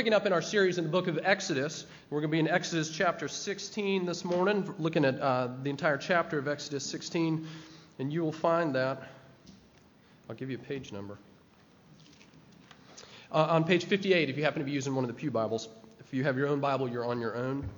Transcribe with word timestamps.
picking 0.00 0.14
up 0.14 0.24
in 0.24 0.32
our 0.32 0.40
series 0.40 0.78
in 0.78 0.84
the 0.84 0.88
book 0.88 1.08
of 1.08 1.20
Exodus. 1.24 1.84
We're 2.08 2.20
going 2.20 2.30
to 2.30 2.32
be 2.32 2.38
in 2.38 2.48
Exodus 2.48 2.88
chapter 2.88 3.28
16 3.28 4.06
this 4.06 4.24
morning, 4.24 4.74
looking 4.78 5.04
at 5.04 5.20
uh, 5.20 5.48
the 5.62 5.68
entire 5.68 5.98
chapter 5.98 6.38
of 6.38 6.48
Exodus 6.48 6.86
16, 6.86 7.46
and 7.98 8.10
you 8.10 8.22
will 8.22 8.32
find 8.32 8.74
that. 8.74 9.10
I'll 10.26 10.36
give 10.36 10.48
you 10.48 10.56
a 10.56 10.58
page 10.58 10.90
number. 10.90 11.18
Uh, 13.30 13.48
on 13.50 13.62
page 13.64 13.84
58, 13.84 14.30
if 14.30 14.38
you 14.38 14.42
happen 14.42 14.60
to 14.60 14.64
be 14.64 14.70
using 14.70 14.94
one 14.94 15.04
of 15.04 15.08
the 15.08 15.12
Pew 15.12 15.30
Bibles. 15.30 15.68
If 15.98 16.14
you 16.14 16.24
have 16.24 16.38
your 16.38 16.48
own 16.48 16.60
Bible, 16.60 16.88
you're 16.88 17.04
on 17.04 17.20
your 17.20 17.36
own. 17.36 17.68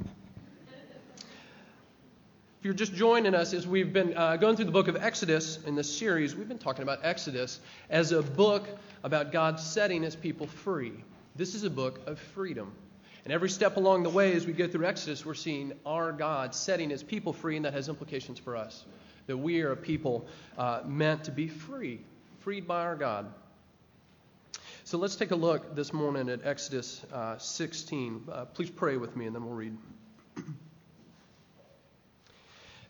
If 1.16 2.64
you're 2.64 2.73
just 2.73 2.95
joining 2.95 3.34
us 3.34 3.52
as 3.52 3.66
we've 3.66 3.93
been 3.93 4.16
uh, 4.16 4.36
going 4.36 4.54
through 4.54 4.66
the 4.66 4.70
book 4.70 4.86
of 4.86 4.95
Exodus 4.95 5.59
in 5.64 5.75
this 5.75 5.93
series, 5.93 6.36
we've 6.36 6.46
been 6.46 6.57
talking 6.57 6.84
about 6.84 7.00
Exodus 7.02 7.59
as 7.91 8.12
a 8.12 8.23
book 8.23 8.68
about 9.02 9.32
God 9.32 9.59
setting 9.59 10.04
his 10.04 10.14
people 10.14 10.46
free. 10.46 10.93
This 11.34 11.54
is 11.54 11.64
a 11.64 11.70
book 11.70 12.06
of 12.06 12.18
freedom. 12.18 12.72
And 13.24 13.32
every 13.32 13.48
step 13.48 13.78
along 13.78 14.02
the 14.02 14.10
way 14.10 14.34
as 14.34 14.46
we 14.46 14.52
go 14.52 14.68
through 14.68 14.84
Exodus, 14.84 15.25
we're 15.25 15.32
seeing 15.32 15.72
our 15.86 16.12
God 16.12 16.54
setting 16.54 16.90
his 16.90 17.02
people 17.02 17.32
free, 17.32 17.57
and 17.57 17.64
that 17.64 17.72
has 17.72 17.88
implications 17.88 18.38
for 18.38 18.54
us. 18.54 18.84
That 19.29 19.36
we 19.38 19.62
are 19.62 19.72
a 19.72 19.76
people 19.76 20.26
uh, 20.58 20.82
meant 20.84 21.24
to 21.24 21.30
be 21.30 21.48
free, 21.48 22.00
freed 22.40 22.66
by 22.66 22.82
our 22.82 22.96
God. 22.96 23.32
So 24.84 24.98
let's 24.98 25.16
take 25.16 25.30
a 25.30 25.36
look 25.36 25.74
this 25.74 25.94
morning 25.94 26.29
at 26.29 26.44
Exodus 26.44 27.02
uh, 27.12 27.38
16. 27.38 28.24
Uh, 28.30 28.44
please 28.46 28.68
pray 28.68 28.99
with 28.99 29.16
me, 29.16 29.26
and 29.26 29.35
then 29.35 29.44
we'll 29.46 29.54
read. 29.54 29.76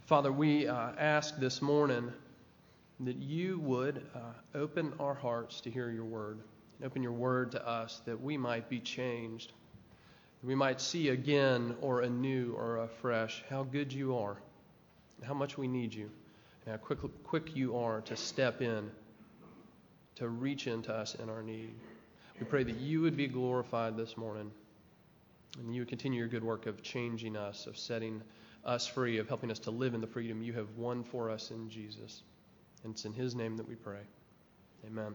Father, 0.06 0.32
we 0.32 0.66
uh, 0.66 0.92
ask 0.98 1.38
this 1.38 1.62
morning 1.62 2.10
that 3.00 3.16
you 3.16 3.60
would 3.60 4.04
uh, 4.16 4.58
open 4.58 4.94
our 4.98 5.14
hearts 5.14 5.60
to 5.60 5.70
hear 5.70 5.90
your 5.90 6.04
word. 6.04 6.40
Open 6.84 7.02
your 7.02 7.12
word 7.12 7.52
to 7.52 7.66
us 7.66 8.00
that 8.06 8.20
we 8.20 8.36
might 8.36 8.68
be 8.68 8.80
changed. 8.80 9.52
That 10.40 10.46
we 10.46 10.54
might 10.54 10.80
see 10.80 11.10
again 11.10 11.76
or 11.80 12.00
anew 12.00 12.54
or 12.56 12.78
afresh 12.78 13.44
how 13.48 13.62
good 13.62 13.92
you 13.92 14.16
are, 14.16 14.36
how 15.22 15.34
much 15.34 15.56
we 15.56 15.68
need 15.68 15.94
you, 15.94 16.10
and 16.64 16.72
how 16.72 16.78
quick, 16.78 16.98
quick 17.24 17.54
you 17.54 17.76
are 17.76 18.00
to 18.02 18.16
step 18.16 18.60
in, 18.60 18.90
to 20.16 20.28
reach 20.28 20.66
into 20.66 20.92
us 20.92 21.14
in 21.14 21.28
our 21.30 21.42
need. 21.42 21.72
We 22.40 22.46
pray 22.46 22.64
that 22.64 22.76
you 22.76 23.00
would 23.02 23.16
be 23.16 23.28
glorified 23.28 23.96
this 23.96 24.16
morning, 24.16 24.50
and 25.58 25.74
you 25.74 25.82
would 25.82 25.88
continue 25.88 26.18
your 26.18 26.28
good 26.28 26.42
work 26.42 26.66
of 26.66 26.82
changing 26.82 27.36
us, 27.36 27.66
of 27.66 27.78
setting 27.78 28.22
us 28.64 28.86
free, 28.86 29.18
of 29.18 29.28
helping 29.28 29.50
us 29.50 29.58
to 29.60 29.70
live 29.70 29.94
in 29.94 30.00
the 30.00 30.06
freedom 30.06 30.42
you 30.42 30.52
have 30.54 30.68
won 30.76 31.04
for 31.04 31.30
us 31.30 31.50
in 31.50 31.68
Jesus. 31.68 32.22
And 32.82 32.94
it's 32.94 33.04
in 33.04 33.12
his 33.12 33.34
name 33.34 33.56
that 33.56 33.68
we 33.68 33.76
pray. 33.76 34.00
Amen. 34.86 35.14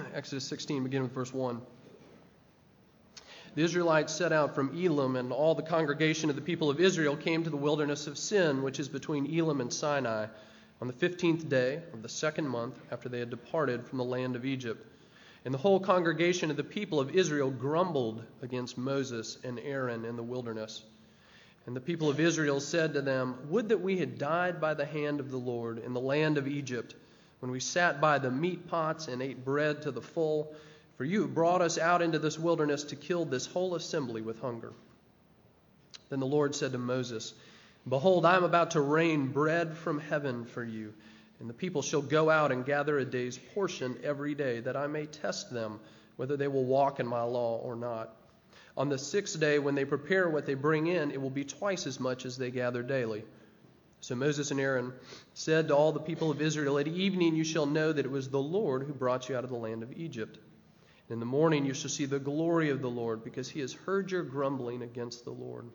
Exodus 0.14 0.44
16, 0.44 0.84
beginning 0.84 1.04
with 1.04 1.12
verse 1.12 1.32
1. 1.32 1.60
The 3.54 3.62
Israelites 3.62 4.14
set 4.14 4.32
out 4.32 4.54
from 4.54 4.76
Elim, 4.78 5.16
and 5.16 5.32
all 5.32 5.54
the 5.54 5.62
congregation 5.62 6.30
of 6.30 6.36
the 6.36 6.42
people 6.42 6.70
of 6.70 6.80
Israel 6.80 7.16
came 7.16 7.44
to 7.44 7.50
the 7.50 7.56
wilderness 7.56 8.06
of 8.06 8.16
Sin, 8.16 8.62
which 8.62 8.80
is 8.80 8.88
between 8.88 9.26
Elim 9.26 9.60
and 9.60 9.72
Sinai, 9.72 10.26
on 10.80 10.86
the 10.86 10.92
fifteenth 10.92 11.48
day 11.48 11.82
of 11.92 12.02
the 12.02 12.08
second 12.08 12.48
month 12.48 12.78
after 12.90 13.08
they 13.08 13.18
had 13.18 13.30
departed 13.30 13.86
from 13.86 13.98
the 13.98 14.04
land 14.04 14.36
of 14.36 14.44
Egypt. 14.44 14.86
And 15.44 15.52
the 15.52 15.58
whole 15.58 15.80
congregation 15.80 16.50
of 16.50 16.56
the 16.56 16.64
people 16.64 16.98
of 16.98 17.14
Israel 17.14 17.50
grumbled 17.50 18.24
against 18.42 18.78
Moses 18.78 19.38
and 19.44 19.58
Aaron 19.60 20.04
in 20.04 20.16
the 20.16 20.22
wilderness. 20.22 20.82
And 21.66 21.76
the 21.76 21.80
people 21.80 22.08
of 22.08 22.18
Israel 22.18 22.60
said 22.60 22.94
to 22.94 23.02
them, 23.02 23.36
Would 23.48 23.68
that 23.68 23.80
we 23.80 23.98
had 23.98 24.18
died 24.18 24.60
by 24.60 24.74
the 24.74 24.86
hand 24.86 25.20
of 25.20 25.30
the 25.30 25.36
Lord 25.36 25.78
in 25.78 25.92
the 25.92 26.00
land 26.00 26.38
of 26.38 26.48
Egypt 26.48 26.94
when 27.42 27.50
we 27.50 27.58
sat 27.58 28.00
by 28.00 28.20
the 28.20 28.30
meat 28.30 28.68
pots 28.68 29.08
and 29.08 29.20
ate 29.20 29.44
bread 29.44 29.82
to 29.82 29.90
the 29.90 30.00
full, 30.00 30.54
for 30.96 31.04
you 31.04 31.26
brought 31.26 31.60
us 31.60 31.76
out 31.76 32.00
into 32.00 32.20
this 32.20 32.38
wilderness 32.38 32.84
to 32.84 32.94
kill 32.94 33.24
this 33.24 33.46
whole 33.46 33.74
assembly 33.74 34.22
with 34.22 34.40
hunger. 34.40 34.72
Then 36.08 36.20
the 36.20 36.26
Lord 36.26 36.54
said 36.54 36.70
to 36.70 36.78
Moses, 36.78 37.34
Behold, 37.88 38.24
I 38.24 38.36
am 38.36 38.44
about 38.44 38.70
to 38.70 38.80
rain 38.80 39.26
bread 39.26 39.76
from 39.76 39.98
heaven 39.98 40.44
for 40.44 40.62
you, 40.62 40.94
and 41.40 41.50
the 41.50 41.54
people 41.54 41.82
shall 41.82 42.00
go 42.00 42.30
out 42.30 42.52
and 42.52 42.64
gather 42.64 42.96
a 42.96 43.04
day's 43.04 43.38
portion 43.38 43.98
every 44.04 44.36
day, 44.36 44.60
that 44.60 44.76
I 44.76 44.86
may 44.86 45.06
test 45.06 45.52
them 45.52 45.80
whether 46.14 46.36
they 46.36 46.46
will 46.46 46.64
walk 46.64 47.00
in 47.00 47.08
my 47.08 47.22
law 47.22 47.56
or 47.56 47.74
not. 47.74 48.14
On 48.76 48.88
the 48.88 48.98
sixth 48.98 49.40
day, 49.40 49.58
when 49.58 49.74
they 49.74 49.84
prepare 49.84 50.30
what 50.30 50.46
they 50.46 50.54
bring 50.54 50.86
in, 50.86 51.10
it 51.10 51.20
will 51.20 51.28
be 51.28 51.44
twice 51.44 51.88
as 51.88 51.98
much 51.98 52.24
as 52.24 52.36
they 52.36 52.52
gather 52.52 52.84
daily. 52.84 53.24
So 54.02 54.16
Moses 54.16 54.50
and 54.50 54.58
Aaron 54.58 54.92
said 55.32 55.68
to 55.68 55.76
all 55.76 55.92
the 55.92 56.00
people 56.00 56.32
of 56.32 56.42
Israel, 56.42 56.76
At 56.76 56.88
evening 56.88 57.36
you 57.36 57.44
shall 57.44 57.66
know 57.66 57.92
that 57.92 58.04
it 58.04 58.10
was 58.10 58.28
the 58.28 58.42
Lord 58.42 58.82
who 58.82 58.92
brought 58.92 59.28
you 59.28 59.36
out 59.36 59.44
of 59.44 59.50
the 59.50 59.56
land 59.56 59.84
of 59.84 59.92
Egypt. 59.92 60.38
And 61.08 61.14
in 61.14 61.20
the 61.20 61.26
morning 61.26 61.64
you 61.64 61.72
shall 61.72 61.88
see 61.88 62.06
the 62.06 62.18
glory 62.18 62.70
of 62.70 62.82
the 62.82 62.90
Lord, 62.90 63.22
because 63.22 63.48
he 63.48 63.60
has 63.60 63.72
heard 63.72 64.10
your 64.10 64.24
grumbling 64.24 64.82
against 64.82 65.24
the 65.24 65.30
Lord. 65.30 65.68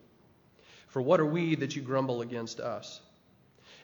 For 0.88 1.00
what 1.00 1.20
are 1.20 1.26
we 1.26 1.54
that 1.54 1.74
you 1.74 1.80
grumble 1.80 2.20
against 2.20 2.60
us? 2.60 3.00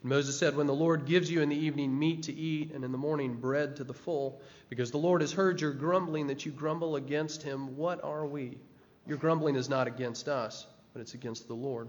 And 0.02 0.10
Moses 0.10 0.38
said, 0.38 0.54
When 0.54 0.66
the 0.66 0.74
Lord 0.74 1.06
gives 1.06 1.30
you 1.30 1.40
in 1.40 1.48
the 1.48 1.56
evening 1.56 1.98
meat 1.98 2.24
to 2.24 2.34
eat, 2.34 2.72
and 2.72 2.84
in 2.84 2.92
the 2.92 2.98
morning 2.98 3.36
bread 3.36 3.76
to 3.76 3.84
the 3.84 3.94
full, 3.94 4.42
because 4.68 4.90
the 4.90 4.98
Lord 4.98 5.22
has 5.22 5.32
heard 5.32 5.62
your 5.62 5.72
grumbling 5.72 6.26
that 6.26 6.44
you 6.44 6.52
grumble 6.52 6.96
against 6.96 7.42
him, 7.42 7.78
what 7.78 8.04
are 8.04 8.26
we? 8.26 8.58
Your 9.06 9.16
grumbling 9.16 9.56
is 9.56 9.70
not 9.70 9.86
against 9.86 10.28
us, 10.28 10.66
but 10.92 11.00
it's 11.00 11.14
against 11.14 11.48
the 11.48 11.54
Lord. 11.54 11.88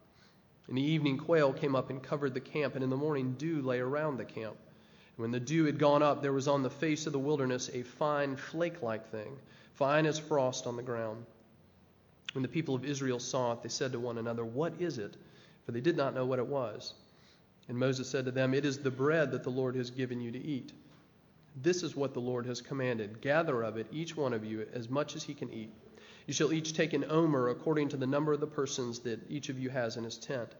In 0.67 0.75
the 0.75 0.81
evening, 0.81 1.17
quail 1.17 1.51
came 1.53 1.75
up 1.75 1.89
and 1.89 2.01
covered 2.01 2.33
the 2.33 2.39
camp, 2.39 2.75
and 2.75 2.83
in 2.83 2.89
the 2.89 2.97
morning, 2.97 3.35
dew 3.37 3.61
lay 3.61 3.79
around 3.79 4.17
the 4.17 4.25
camp. 4.25 4.55
And 5.17 5.23
when 5.23 5.31
the 5.31 5.39
dew 5.39 5.65
had 5.65 5.79
gone 5.79 6.03
up, 6.03 6.21
there 6.21 6.33
was 6.33 6.47
on 6.47 6.63
the 6.63 6.69
face 6.69 7.05
of 7.07 7.13
the 7.13 7.19
wilderness 7.19 7.69
a 7.73 7.83
fine 7.83 8.35
flake 8.35 8.81
like 8.81 9.09
thing, 9.11 9.37
fine 9.73 10.05
as 10.05 10.19
frost 10.19 10.67
on 10.67 10.77
the 10.77 10.83
ground. 10.83 11.25
When 12.33 12.41
the 12.41 12.47
people 12.47 12.75
of 12.75 12.85
Israel 12.85 13.19
saw 13.19 13.53
it, 13.53 13.63
they 13.63 13.69
said 13.69 13.91
to 13.91 13.99
one 13.99 14.17
another, 14.17 14.45
What 14.45 14.73
is 14.79 14.97
it? 14.97 15.17
For 15.65 15.73
they 15.73 15.81
did 15.81 15.97
not 15.97 16.15
know 16.15 16.25
what 16.25 16.39
it 16.39 16.47
was. 16.47 16.93
And 17.67 17.77
Moses 17.77 18.09
said 18.09 18.25
to 18.25 18.31
them, 18.31 18.53
It 18.53 18.65
is 18.65 18.79
the 18.79 18.91
bread 18.91 19.31
that 19.31 19.43
the 19.43 19.49
Lord 19.49 19.75
has 19.75 19.89
given 19.89 20.21
you 20.21 20.31
to 20.31 20.41
eat. 20.41 20.71
This 21.61 21.83
is 21.83 21.95
what 21.95 22.13
the 22.13 22.21
Lord 22.21 22.45
has 22.45 22.61
commanded 22.61 23.21
gather 23.21 23.61
of 23.61 23.77
it, 23.77 23.87
each 23.91 24.15
one 24.15 24.33
of 24.33 24.45
you, 24.45 24.65
as 24.73 24.89
much 24.89 25.15
as 25.15 25.23
he 25.23 25.33
can 25.33 25.51
eat. 25.51 25.71
You 26.27 26.33
shall 26.33 26.53
each 26.53 26.73
take 26.73 26.93
an 26.93 27.05
omer 27.09 27.49
according 27.49 27.89
to 27.89 27.97
the 27.97 28.07
number 28.07 28.33
of 28.33 28.39
the 28.39 28.47
persons 28.47 28.99
that 28.99 29.19
each 29.29 29.49
of 29.49 29.59
you 29.59 29.69
has 29.69 29.97
in 29.97 30.03
his 30.03 30.17
tent. 30.17 30.55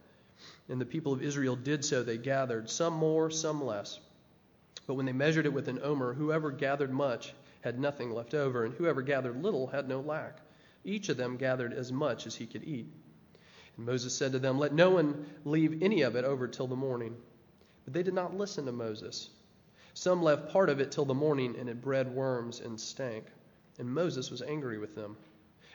And 0.68 0.80
the 0.80 0.86
people 0.86 1.12
of 1.12 1.22
Israel 1.22 1.56
did 1.56 1.84
so. 1.84 2.02
They 2.02 2.18
gathered, 2.18 2.68
some 2.68 2.94
more, 2.94 3.30
some 3.30 3.64
less. 3.64 4.00
But 4.86 4.94
when 4.94 5.06
they 5.06 5.12
measured 5.12 5.46
it 5.46 5.52
with 5.52 5.68
an 5.68 5.80
omer, 5.82 6.14
whoever 6.14 6.50
gathered 6.50 6.92
much 6.92 7.34
had 7.60 7.78
nothing 7.78 8.10
left 8.10 8.34
over, 8.34 8.64
and 8.64 8.74
whoever 8.74 9.02
gathered 9.02 9.42
little 9.42 9.68
had 9.68 9.88
no 9.88 10.00
lack. 10.00 10.38
Each 10.84 11.08
of 11.08 11.16
them 11.16 11.36
gathered 11.36 11.72
as 11.72 11.92
much 11.92 12.26
as 12.26 12.34
he 12.34 12.46
could 12.46 12.64
eat. 12.64 12.86
And 13.76 13.86
Moses 13.86 14.14
said 14.14 14.32
to 14.32 14.38
them, 14.40 14.58
Let 14.58 14.74
no 14.74 14.90
one 14.90 15.26
leave 15.44 15.82
any 15.82 16.02
of 16.02 16.16
it 16.16 16.24
over 16.24 16.48
till 16.48 16.66
the 16.66 16.76
morning. 16.76 17.16
But 17.84 17.94
they 17.94 18.02
did 18.02 18.14
not 18.14 18.36
listen 18.36 18.66
to 18.66 18.72
Moses. 18.72 19.30
Some 19.94 20.22
left 20.22 20.50
part 20.50 20.70
of 20.70 20.80
it 20.80 20.90
till 20.90 21.04
the 21.04 21.14
morning, 21.14 21.56
and 21.58 21.68
it 21.68 21.80
bred 21.80 22.12
worms 22.12 22.60
and 22.60 22.80
stank. 22.80 23.26
And 23.78 23.88
Moses 23.88 24.30
was 24.30 24.42
angry 24.42 24.78
with 24.78 24.94
them. 24.94 25.16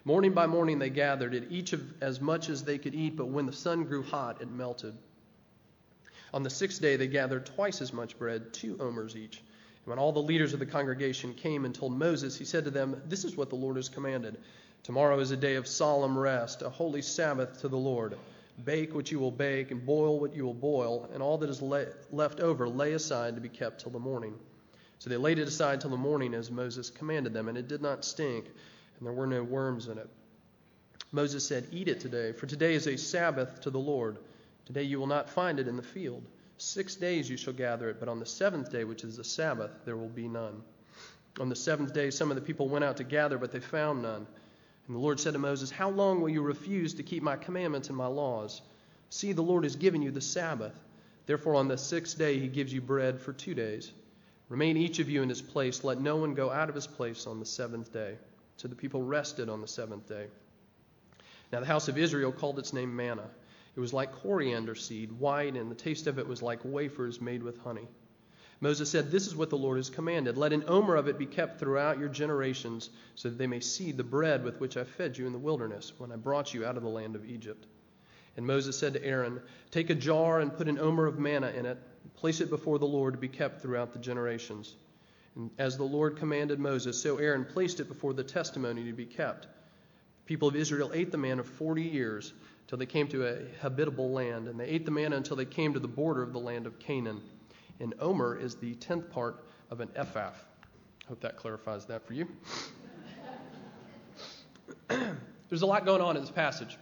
Morning 0.08 0.32
by 0.32 0.48
morning 0.48 0.80
they 0.80 0.90
gathered 0.90 1.34
it, 1.34 1.48
each 1.50 1.74
of 1.74 1.84
as 2.02 2.22
much 2.22 2.48
as 2.48 2.64
they 2.64 2.78
could 2.78 2.96
eat, 2.96 3.18
but 3.18 3.28
when 3.28 3.46
the 3.46 3.52
sun 3.52 3.84
grew 3.84 4.02
hot, 4.02 4.42
it 4.42 4.50
melted. 4.50 4.96
On 6.34 6.44
the 6.44 6.50
sixth 6.50 6.82
day 6.82 6.96
they 6.96 7.08
gathered 7.08 7.46
twice 7.46 7.82
as 7.82 7.92
much 7.92 8.18
bread, 8.18 8.54
two 8.54 8.78
omers 8.80 9.18
each. 9.18 9.40
And 9.40 9.88
when 9.88 10.00
all 10.00 10.14
the 10.14 10.22
leaders 10.22 10.54
of 10.54 10.60
the 10.60 10.66
congregation 10.66 11.34
came 11.34 11.66
and 11.66 11.76
told 11.76 11.92
Moses, 11.92 12.38
he 12.38 12.46
said 12.46 12.64
to 12.64 12.72
them, 12.72 13.02
This 13.10 13.26
is 13.26 13.36
what 13.36 13.50
the 13.50 13.58
Lord 13.58 13.76
has 13.76 13.90
commanded. 13.90 14.38
Tomorrow 14.82 15.20
is 15.20 15.32
a 15.32 15.36
day 15.36 15.56
of 15.56 15.68
solemn 15.68 16.18
rest, 16.18 16.62
a 16.62 16.70
holy 16.70 17.02
Sabbath 17.02 17.60
to 17.60 17.68
the 17.68 17.76
Lord. 17.76 18.18
Bake 18.64 18.96
what 18.96 19.12
you 19.12 19.20
will 19.20 19.30
bake, 19.30 19.72
and 19.72 19.86
boil 19.86 20.22
what 20.22 20.34
you 20.34 20.46
will 20.46 20.54
boil, 20.54 21.10
and 21.14 21.22
all 21.22 21.38
that 21.40 21.50
is 21.50 21.62
le- 21.62 21.88
left 22.14 22.40
over 22.40 22.70
lay 22.70 22.94
aside 22.94 23.36
to 23.36 23.42
be 23.42 23.50
kept 23.50 23.82
till 23.82 23.92
the 23.92 24.00
morning. 24.00 24.36
So 25.00 25.10
they 25.10 25.18
laid 25.18 25.38
it 25.38 25.50
aside 25.50 25.82
till 25.82 25.90
the 25.90 25.98
morning 25.98 26.34
as 26.34 26.50
Moses 26.50 26.90
commanded 26.90 27.34
them, 27.34 27.50
and 27.50 27.58
it 27.58 27.68
did 27.68 27.82
not 27.82 28.06
stink 28.06 28.46
and 28.98 29.06
there 29.06 29.14
were 29.14 29.28
no 29.28 29.44
worms 29.44 29.88
in 29.88 29.98
it. 29.98 30.10
Moses 31.12 31.48
said, 31.48 31.68
Eat 31.72 31.88
it 31.88 32.00
today, 32.00 32.32
for 32.32 32.48
today 32.48 32.74
is 32.74 32.88
a 32.88 32.98
Sabbath 32.98 33.62
to 33.62 33.70
the 33.70 33.80
Lord. 33.80 34.18
Today 34.66 34.84
you 34.84 35.00
will 35.00 35.08
not 35.08 35.30
find 35.30 35.60
it 35.60 35.68
in 35.68 35.78
the 35.78 35.84
field. 35.84 36.24
Six 36.58 36.96
days 36.96 37.30
you 37.30 37.38
shall 37.38 37.54
gather 37.54 37.90
it, 37.90 38.00
but 38.00 38.10
on 38.10 38.20
the 38.20 38.26
seventh 38.26 38.72
day, 38.72 38.84
which 38.84 39.04
is 39.04 39.18
the 39.18 39.24
Sabbath, 39.24 39.72
there 39.86 39.96
will 39.96 40.10
be 40.10 40.28
none. 40.28 40.62
On 41.40 41.50
the 41.50 41.56
seventh 41.56 41.94
day, 41.94 42.10
some 42.10 42.32
of 42.32 42.36
the 42.36 42.42
people 42.42 42.68
went 42.68 42.84
out 42.84 42.98
to 42.98 43.04
gather, 43.04 43.38
but 43.38 43.52
they 43.52 43.60
found 43.60 44.02
none. 44.02 44.26
And 44.88 44.96
the 44.96 45.00
Lord 45.00 45.20
said 45.20 45.34
to 45.34 45.40
Moses, 45.40 45.70
How 45.70 45.90
long 45.90 46.20
will 46.20 46.30
you 46.30 46.42
refuse 46.42 46.96
to 46.96 47.04
keep 47.04 47.22
my 47.22 47.36
commandments 47.36 47.90
and 47.90 47.98
my 47.98 48.08
laws? 48.08 48.62
See, 49.10 49.34
the 49.34 49.44
Lord 49.44 49.64
has 49.64 49.76
given 49.76 50.02
you 50.02 50.12
the 50.12 50.22
Sabbath. 50.22 50.74
Therefore, 51.28 51.56
on 51.56 51.68
the 51.68 51.78
sixth 51.78 52.18
day, 52.18 52.40
he 52.40 52.48
gives 52.48 52.74
you 52.74 52.82
bread 52.82 53.20
for 53.20 53.34
two 53.34 53.54
days. 53.54 53.92
Remain 54.50 54.78
each 54.78 55.00
of 55.00 55.10
you 55.10 55.22
in 55.22 55.30
his 55.30 55.42
place. 55.42 55.84
Let 55.84 56.00
no 56.00 56.16
one 56.16 56.34
go 56.34 56.50
out 56.50 56.70
of 56.70 56.76
his 56.76 56.88
place 56.88 57.28
on 57.28 57.40
the 57.40 57.46
seventh 57.46 57.94
day. 57.94 58.16
So 58.58 58.68
the 58.68 58.76
people 58.76 59.02
rested 59.02 59.50
on 59.50 59.62
the 59.62 59.68
seventh 59.68 60.08
day. 60.08 60.28
Now, 61.52 61.62
the 61.62 61.66
house 61.66 61.88
of 61.88 61.98
Israel 61.98 62.32
called 62.32 62.60
its 62.60 62.74
name 62.74 62.96
manna. 62.96 63.30
It 63.76 63.80
was 63.80 63.94
like 63.94 64.12
coriander 64.12 64.76
seed, 64.76 65.12
white, 65.12 65.56
and 65.56 65.72
the 65.72 65.76
taste 65.76 66.08
of 66.08 66.20
it 66.20 66.28
was 66.28 66.42
like 66.42 66.60
wafers 66.64 67.22
made 67.22 67.44
with 67.44 67.60
honey. 67.60 67.88
Moses 68.60 68.90
said, 68.90 69.12
This 69.12 69.28
is 69.28 69.36
what 69.36 69.52
the 69.52 69.58
Lord 69.58 69.78
has 69.78 69.92
commanded. 69.92 70.36
Let 70.36 70.52
an 70.52 70.64
omer 70.68 70.96
of 70.96 71.08
it 71.08 71.20
be 71.20 71.28
kept 71.28 71.60
throughout 71.60 72.00
your 72.00 72.10
generations, 72.10 72.90
so 73.14 73.30
that 73.30 73.38
they 73.38 73.46
may 73.46 73.60
see 73.60 73.92
the 73.92 74.04
bread 74.04 74.44
with 74.44 74.60
which 74.60 74.76
I 74.76 74.84
fed 74.84 75.16
you 75.16 75.28
in 75.28 75.34
the 75.34 75.38
wilderness 75.38 75.94
when 76.00 76.12
I 76.12 76.16
brought 76.16 76.54
you 76.54 76.66
out 76.66 76.76
of 76.76 76.84
the 76.84 76.90
land 76.90 77.16
of 77.16 77.30
Egypt. 77.30 77.68
And 78.36 78.46
Moses 78.46 78.78
said 78.78 78.94
to 78.94 79.06
Aaron, 79.06 79.40
Take 79.70 79.92
a 79.92 79.96
jar 79.96 80.40
and 80.40 80.56
put 80.56 80.68
an 80.68 80.80
omer 80.80 81.06
of 81.06 81.20
manna 81.20 81.50
in 81.50 81.68
it, 81.68 81.78
place 82.16 82.42
it 82.42 82.50
before 82.50 82.80
the 82.80 82.86
Lord 82.86 83.14
to 83.14 83.20
be 83.20 83.28
kept 83.28 83.62
throughout 83.62 83.94
the 83.94 84.00
generations. 84.00 84.76
As 85.58 85.78
the 85.78 85.84
Lord 85.84 86.18
commanded 86.18 86.60
Moses, 86.60 87.02
so 87.02 87.18
Aaron 87.18 87.46
placed 87.46 87.80
it 87.80 87.88
before 87.88 88.14
the 88.14 88.24
testimony 88.24 88.84
to 88.86 88.94
be 88.94 89.06
kept. 89.06 89.44
The 89.44 90.26
people 90.26 90.48
of 90.48 90.56
Israel 90.56 90.92
ate 90.94 91.12
the 91.12 91.18
manna 91.18 91.44
forty 91.44 91.84
years, 91.84 92.34
till 92.68 92.78
they 92.78 92.86
came 92.86 93.08
to 93.10 93.28
a 93.28 93.38
habitable 93.62 94.12
land, 94.12 94.48
and 94.48 94.60
they 94.60 94.66
ate 94.66 94.86
the 94.86 94.92
manna 94.92 95.16
until 95.16 95.36
they 95.36 95.46
came 95.46 95.74
to 95.74 95.80
the 95.80 95.88
border 95.88 96.24
of 96.24 96.34
the 96.34 96.40
land 96.40 96.66
of 96.66 96.80
Canaan. 96.80 97.22
And 97.80 97.94
Omer 98.00 98.38
is 98.38 98.56
the 98.56 98.74
tenth 98.76 99.10
part 99.12 99.46
of 99.70 99.80
an 99.80 99.90
ephah. 99.96 100.32
Hope 101.08 101.22
that 101.22 101.38
clarifies 101.38 101.86
that 101.86 102.06
for 102.06 102.14
you. 102.14 102.28
There's 105.50 105.62
a 105.62 105.66
lot 105.66 105.86
going 105.86 106.02
on 106.02 106.18
in 106.18 106.22
this 106.22 106.32
passage. 106.32 106.78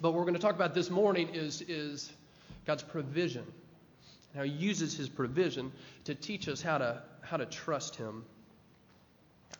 But 0.00 0.12
what 0.12 0.18
we're 0.18 0.24
going 0.24 0.34
to 0.34 0.40
talk 0.40 0.54
about 0.54 0.74
this 0.74 0.90
morning 0.90 1.30
is, 1.34 1.62
is 1.62 2.12
God's 2.66 2.82
provision. 2.82 3.44
How 4.34 4.42
he 4.42 4.50
uses 4.50 4.96
his 4.96 5.08
provision 5.08 5.72
to 6.04 6.14
teach 6.14 6.48
us 6.48 6.62
how 6.62 6.78
to, 6.78 7.02
how 7.22 7.36
to 7.36 7.46
trust 7.46 7.96
him. 7.96 8.24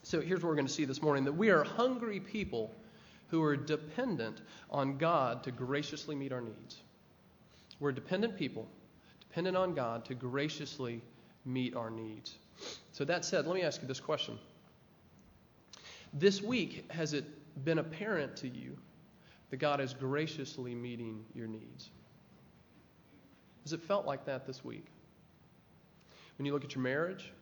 So 0.02 0.20
here's 0.20 0.42
what 0.42 0.48
we're 0.48 0.56
going 0.56 0.66
to 0.66 0.72
see 0.72 0.84
this 0.84 1.02
morning 1.02 1.24
that 1.24 1.32
we 1.32 1.50
are 1.50 1.64
hungry 1.64 2.20
people 2.20 2.74
who 3.28 3.42
are 3.42 3.56
dependent 3.56 4.40
on 4.70 4.98
God 4.98 5.42
to 5.44 5.50
graciously 5.50 6.14
meet 6.14 6.32
our 6.32 6.40
needs. 6.40 6.80
We're 7.80 7.92
dependent 7.92 8.36
people 8.36 8.68
dependent 9.30 9.56
on 9.56 9.74
God 9.74 10.04
to 10.06 10.14
graciously 10.14 11.00
meet 11.44 11.76
our 11.76 11.88
needs. 11.88 12.36
So, 12.92 13.04
that 13.04 13.24
said, 13.24 13.46
let 13.46 13.54
me 13.54 13.62
ask 13.62 13.80
you 13.80 13.88
this 13.88 14.00
question. 14.00 14.38
This 16.12 16.42
week, 16.42 16.90
has 16.90 17.12
it 17.12 17.24
been 17.64 17.78
apparent 17.78 18.36
to 18.38 18.48
you 18.48 18.76
that 19.50 19.58
God 19.58 19.80
is 19.80 19.94
graciously 19.94 20.74
meeting 20.74 21.24
your 21.32 21.46
needs? 21.46 21.90
Has 23.62 23.72
it 23.72 23.82
felt 23.82 24.06
like 24.06 24.24
that 24.26 24.46
this 24.46 24.64
week? 24.64 24.86
When 26.38 26.46
you 26.46 26.52
look 26.52 26.64
at 26.64 26.74
your 26.74 26.82
marriage, 26.82 27.32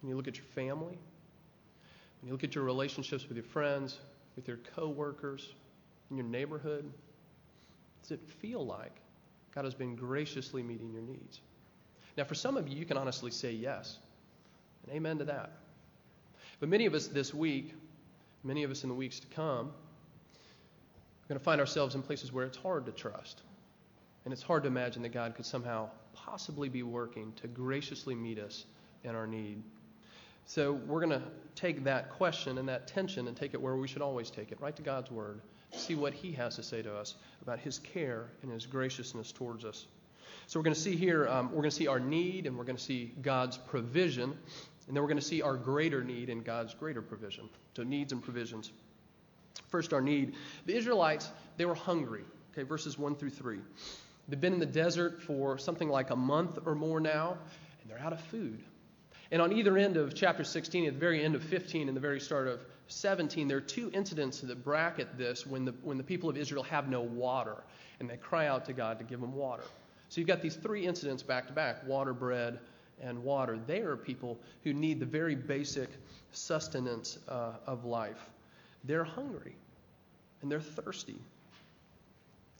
when 0.00 0.10
you 0.10 0.16
look 0.16 0.28
at 0.28 0.36
your 0.36 0.46
family, 0.46 0.98
when 2.20 2.28
you 2.28 2.32
look 2.32 2.44
at 2.44 2.54
your 2.54 2.64
relationships 2.64 3.28
with 3.28 3.36
your 3.36 3.44
friends, 3.44 3.98
with 4.36 4.48
your 4.48 4.58
coworkers, 4.74 5.54
in 6.10 6.16
your 6.16 6.26
neighborhood, 6.26 6.90
does 8.02 8.12
it 8.12 8.20
feel 8.40 8.64
like 8.64 9.00
God 9.54 9.64
has 9.64 9.74
been 9.74 9.94
graciously 9.94 10.62
meeting 10.62 10.92
your 10.92 11.02
needs. 11.02 11.40
Now, 12.16 12.24
for 12.24 12.34
some 12.34 12.56
of 12.56 12.68
you, 12.68 12.76
you 12.76 12.84
can 12.84 12.96
honestly 12.96 13.30
say 13.30 13.52
yes. 13.52 13.98
And 14.84 14.96
amen 14.96 15.18
to 15.18 15.24
that. 15.24 15.52
But 16.60 16.68
many 16.68 16.86
of 16.86 16.94
us 16.94 17.06
this 17.06 17.32
week, 17.32 17.74
many 18.42 18.62
of 18.64 18.70
us 18.70 18.82
in 18.82 18.88
the 18.88 18.94
weeks 18.94 19.20
to 19.20 19.26
come, 19.28 19.68
are 19.68 21.28
going 21.28 21.38
to 21.38 21.44
find 21.44 21.60
ourselves 21.60 21.94
in 21.94 22.02
places 22.02 22.32
where 22.32 22.44
it's 22.44 22.58
hard 22.58 22.86
to 22.86 22.92
trust. 22.92 23.42
And 24.24 24.32
it's 24.32 24.42
hard 24.42 24.62
to 24.62 24.68
imagine 24.68 25.02
that 25.02 25.12
God 25.12 25.34
could 25.34 25.46
somehow 25.46 25.90
possibly 26.14 26.68
be 26.68 26.82
working 26.82 27.32
to 27.42 27.46
graciously 27.46 28.14
meet 28.14 28.38
us 28.38 28.64
in 29.02 29.14
our 29.14 29.26
need. 29.26 29.62
So 30.46 30.72
we're 30.72 31.00
going 31.00 31.20
to 31.20 31.22
take 31.54 31.84
that 31.84 32.10
question 32.10 32.58
and 32.58 32.68
that 32.68 32.86
tension 32.86 33.28
and 33.28 33.36
take 33.36 33.54
it 33.54 33.60
where 33.60 33.76
we 33.76 33.88
should 33.88 34.02
always 34.02 34.30
take 34.30 34.52
it, 34.52 34.60
right 34.60 34.74
to 34.76 34.82
God's 34.82 35.10
Word 35.10 35.40
see 35.76 35.94
what 35.94 36.14
he 36.14 36.32
has 36.32 36.56
to 36.56 36.62
say 36.62 36.82
to 36.82 36.94
us 36.94 37.14
about 37.42 37.58
his 37.58 37.78
care 37.78 38.28
and 38.42 38.50
his 38.50 38.66
graciousness 38.66 39.32
towards 39.32 39.64
us. 39.64 39.86
So 40.46 40.58
we're 40.58 40.64
going 40.64 40.74
to 40.74 40.80
see 40.80 40.96
here, 40.96 41.26
um, 41.28 41.48
we're 41.50 41.62
going 41.62 41.70
to 41.70 41.76
see 41.76 41.86
our 41.86 42.00
need 42.00 42.46
and 42.46 42.56
we're 42.56 42.64
going 42.64 42.76
to 42.76 42.82
see 42.82 43.12
God's 43.22 43.56
provision, 43.56 44.30
and 44.86 44.96
then 44.96 45.02
we're 45.02 45.08
going 45.08 45.18
to 45.18 45.24
see 45.24 45.42
our 45.42 45.56
greater 45.56 46.04
need 46.04 46.28
and 46.28 46.44
God's 46.44 46.74
greater 46.74 47.02
provision. 47.02 47.48
So 47.76 47.82
needs 47.82 48.12
and 48.12 48.22
provisions. 48.22 48.70
First, 49.68 49.92
our 49.92 50.00
need. 50.00 50.34
The 50.66 50.76
Israelites, 50.76 51.30
they 51.56 51.64
were 51.64 51.74
hungry. 51.74 52.24
Okay, 52.52 52.62
verses 52.62 52.98
1 52.98 53.16
through 53.16 53.30
3. 53.30 53.58
They've 54.28 54.40
been 54.40 54.54
in 54.54 54.60
the 54.60 54.66
desert 54.66 55.22
for 55.22 55.58
something 55.58 55.88
like 55.88 56.10
a 56.10 56.16
month 56.16 56.58
or 56.64 56.74
more 56.74 57.00
now, 57.00 57.36
and 57.82 57.90
they're 57.90 58.00
out 58.00 58.12
of 58.12 58.20
food. 58.20 58.62
And 59.30 59.42
on 59.42 59.52
either 59.52 59.76
end 59.76 59.96
of 59.96 60.14
chapter 60.14 60.44
16, 60.44 60.86
at 60.86 60.94
the 60.94 60.98
very 60.98 61.22
end 61.24 61.34
of 61.34 61.42
15, 61.42 61.88
and 61.88 61.96
the 61.96 62.00
very 62.00 62.20
start 62.20 62.46
of 62.46 62.64
17, 62.88 63.48
there 63.48 63.58
are 63.58 63.60
two 63.60 63.90
incidents 63.92 64.40
that 64.40 64.64
bracket 64.64 65.18
this 65.18 65.46
when 65.46 65.64
the, 65.64 65.72
when 65.82 65.98
the 65.98 66.04
people 66.04 66.30
of 66.30 66.36
Israel 66.36 66.62
have 66.64 66.88
no 66.88 67.00
water 67.00 67.56
and 68.00 68.08
they 68.08 68.16
cry 68.16 68.46
out 68.46 68.64
to 68.66 68.72
God 68.72 68.98
to 68.98 69.04
give 69.04 69.20
them 69.20 69.34
water. 69.34 69.64
So 70.08 70.20
you've 70.20 70.28
got 70.28 70.42
these 70.42 70.56
three 70.56 70.86
incidents 70.86 71.22
back 71.22 71.46
to 71.48 71.52
back 71.52 71.86
water, 71.86 72.12
bread, 72.12 72.60
and 73.00 73.22
water. 73.22 73.58
They 73.66 73.80
are 73.80 73.96
people 73.96 74.38
who 74.62 74.72
need 74.72 75.00
the 75.00 75.06
very 75.06 75.34
basic 75.34 75.88
sustenance 76.32 77.18
uh, 77.28 77.54
of 77.66 77.84
life. 77.84 78.30
They're 78.84 79.04
hungry 79.04 79.56
and 80.42 80.50
they're 80.50 80.60
thirsty. 80.60 81.16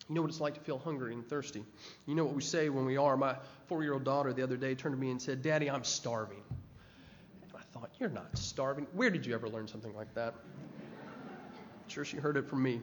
You 0.08 0.14
know 0.14 0.20
what 0.20 0.30
it's 0.30 0.40
like 0.40 0.54
to 0.54 0.60
feel 0.60 0.78
hungry 0.78 1.14
and 1.14 1.26
thirsty. 1.26 1.64
You 2.06 2.14
know 2.14 2.24
what 2.24 2.34
we 2.34 2.42
say 2.42 2.68
when 2.68 2.84
we 2.84 2.96
are. 2.96 3.16
My 3.16 3.36
four 3.68 3.82
year 3.82 3.94
old 3.94 4.04
daughter 4.04 4.32
the 4.32 4.42
other 4.42 4.56
day 4.56 4.74
turned 4.74 4.94
to 4.94 5.00
me 5.00 5.10
and 5.10 5.20
said, 5.20 5.42
Daddy, 5.42 5.70
I'm 5.70 5.84
starving 5.84 6.42
And 6.50 7.52
I 7.56 7.62
thought, 7.72 7.90
You're 7.98 8.10
not 8.10 8.36
starving. 8.36 8.86
Where 8.92 9.10
did 9.10 9.24
you 9.24 9.34
ever 9.34 9.48
learn 9.48 9.66
something 9.66 9.94
like 9.94 10.12
that? 10.14 10.34
I'm 10.36 11.88
sure 11.88 12.04
she 12.04 12.18
heard 12.18 12.36
it 12.36 12.46
from 12.46 12.62
me. 12.62 12.82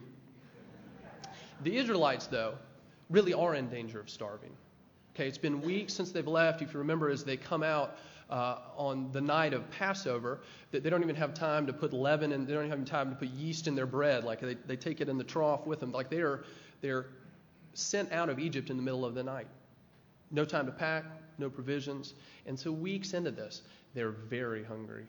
The 1.62 1.76
Israelites, 1.76 2.26
though, 2.26 2.54
really 3.08 3.32
are 3.34 3.54
in 3.54 3.68
danger 3.68 4.00
of 4.00 4.10
starving. 4.10 4.50
Okay, 5.14 5.28
it's 5.28 5.38
been 5.38 5.60
weeks 5.60 5.92
since 5.92 6.10
they've 6.10 6.26
left. 6.26 6.60
If 6.60 6.72
you 6.72 6.78
remember, 6.80 7.08
as 7.08 7.22
they 7.22 7.36
come 7.36 7.62
out 7.62 7.98
uh, 8.30 8.56
on 8.76 9.12
the 9.12 9.20
night 9.20 9.52
of 9.52 9.70
Passover, 9.70 10.40
that 10.72 10.82
they 10.82 10.90
don't 10.90 11.02
even 11.04 11.14
have 11.14 11.34
time 11.34 11.66
to 11.68 11.72
put 11.72 11.92
leaven 11.92 12.32
and 12.32 12.48
they 12.48 12.54
don't 12.54 12.66
even 12.66 12.78
have 12.78 12.88
time 12.88 13.10
to 13.10 13.16
put 13.16 13.28
yeast 13.28 13.68
in 13.68 13.76
their 13.76 13.86
bread. 13.86 14.24
Like 14.24 14.40
they, 14.40 14.54
they 14.54 14.76
take 14.76 15.00
it 15.00 15.08
in 15.08 15.18
the 15.18 15.24
trough 15.24 15.66
with 15.66 15.78
them. 15.78 15.92
Like 15.92 16.10
they're 16.10 16.42
they're 16.82 17.06
sent 17.74 18.12
out 18.12 18.28
of 18.28 18.38
Egypt 18.38 18.70
in 18.70 18.76
the 18.76 18.82
middle 18.82 19.04
of 19.04 19.14
the 19.14 19.22
night. 19.22 19.46
No 20.30 20.44
time 20.44 20.66
to 20.66 20.72
pack, 20.72 21.04
no 21.38 21.50
provisions. 21.50 22.14
And 22.46 22.58
so 22.58 22.72
weeks 22.72 23.14
into 23.14 23.30
this, 23.30 23.62
they're 23.94 24.10
very 24.10 24.64
hungry 24.64 25.06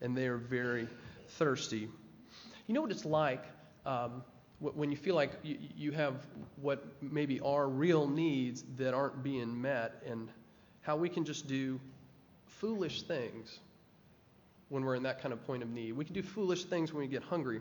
and 0.00 0.16
they're 0.16 0.36
very 0.36 0.88
thirsty. 1.28 1.88
You 2.66 2.74
know 2.74 2.80
what 2.80 2.90
it's 2.90 3.04
like 3.04 3.44
um, 3.84 4.22
when 4.60 4.90
you 4.90 4.96
feel 4.96 5.14
like 5.14 5.32
you, 5.42 5.58
you 5.76 5.92
have 5.92 6.26
what 6.60 6.84
maybe 7.00 7.40
are 7.40 7.68
real 7.68 8.06
needs 8.06 8.64
that 8.76 8.92
aren't 8.92 9.22
being 9.22 9.60
met, 9.60 10.02
and 10.06 10.28
how 10.82 10.96
we 10.96 11.08
can 11.08 11.24
just 11.24 11.48
do 11.48 11.80
foolish 12.46 13.02
things 13.02 13.60
when 14.68 14.84
we're 14.84 14.96
in 14.96 15.02
that 15.02 15.20
kind 15.20 15.32
of 15.32 15.44
point 15.46 15.62
of 15.62 15.70
need. 15.70 15.92
We 15.92 16.04
can 16.04 16.14
do 16.14 16.22
foolish 16.22 16.64
things 16.64 16.92
when 16.92 17.00
we 17.00 17.08
get 17.08 17.22
hungry. 17.22 17.60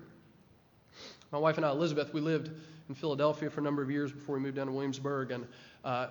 My 1.32 1.38
wife 1.38 1.56
and 1.56 1.66
I, 1.66 1.72
Elizabeth, 1.72 2.14
we 2.14 2.20
lived 2.20 2.52
in 2.90 2.96
Philadelphia 2.96 3.50
for 3.50 3.62
a 3.62 3.64
number 3.64 3.82
of 3.82 3.92
years 3.92 4.12
before 4.12 4.36
we 4.36 4.42
moved 4.42 4.56
down 4.56 4.66
to 4.66 4.74
Williamsburg, 4.74 5.32
and 5.32 5.48
uh, 5.86 6.08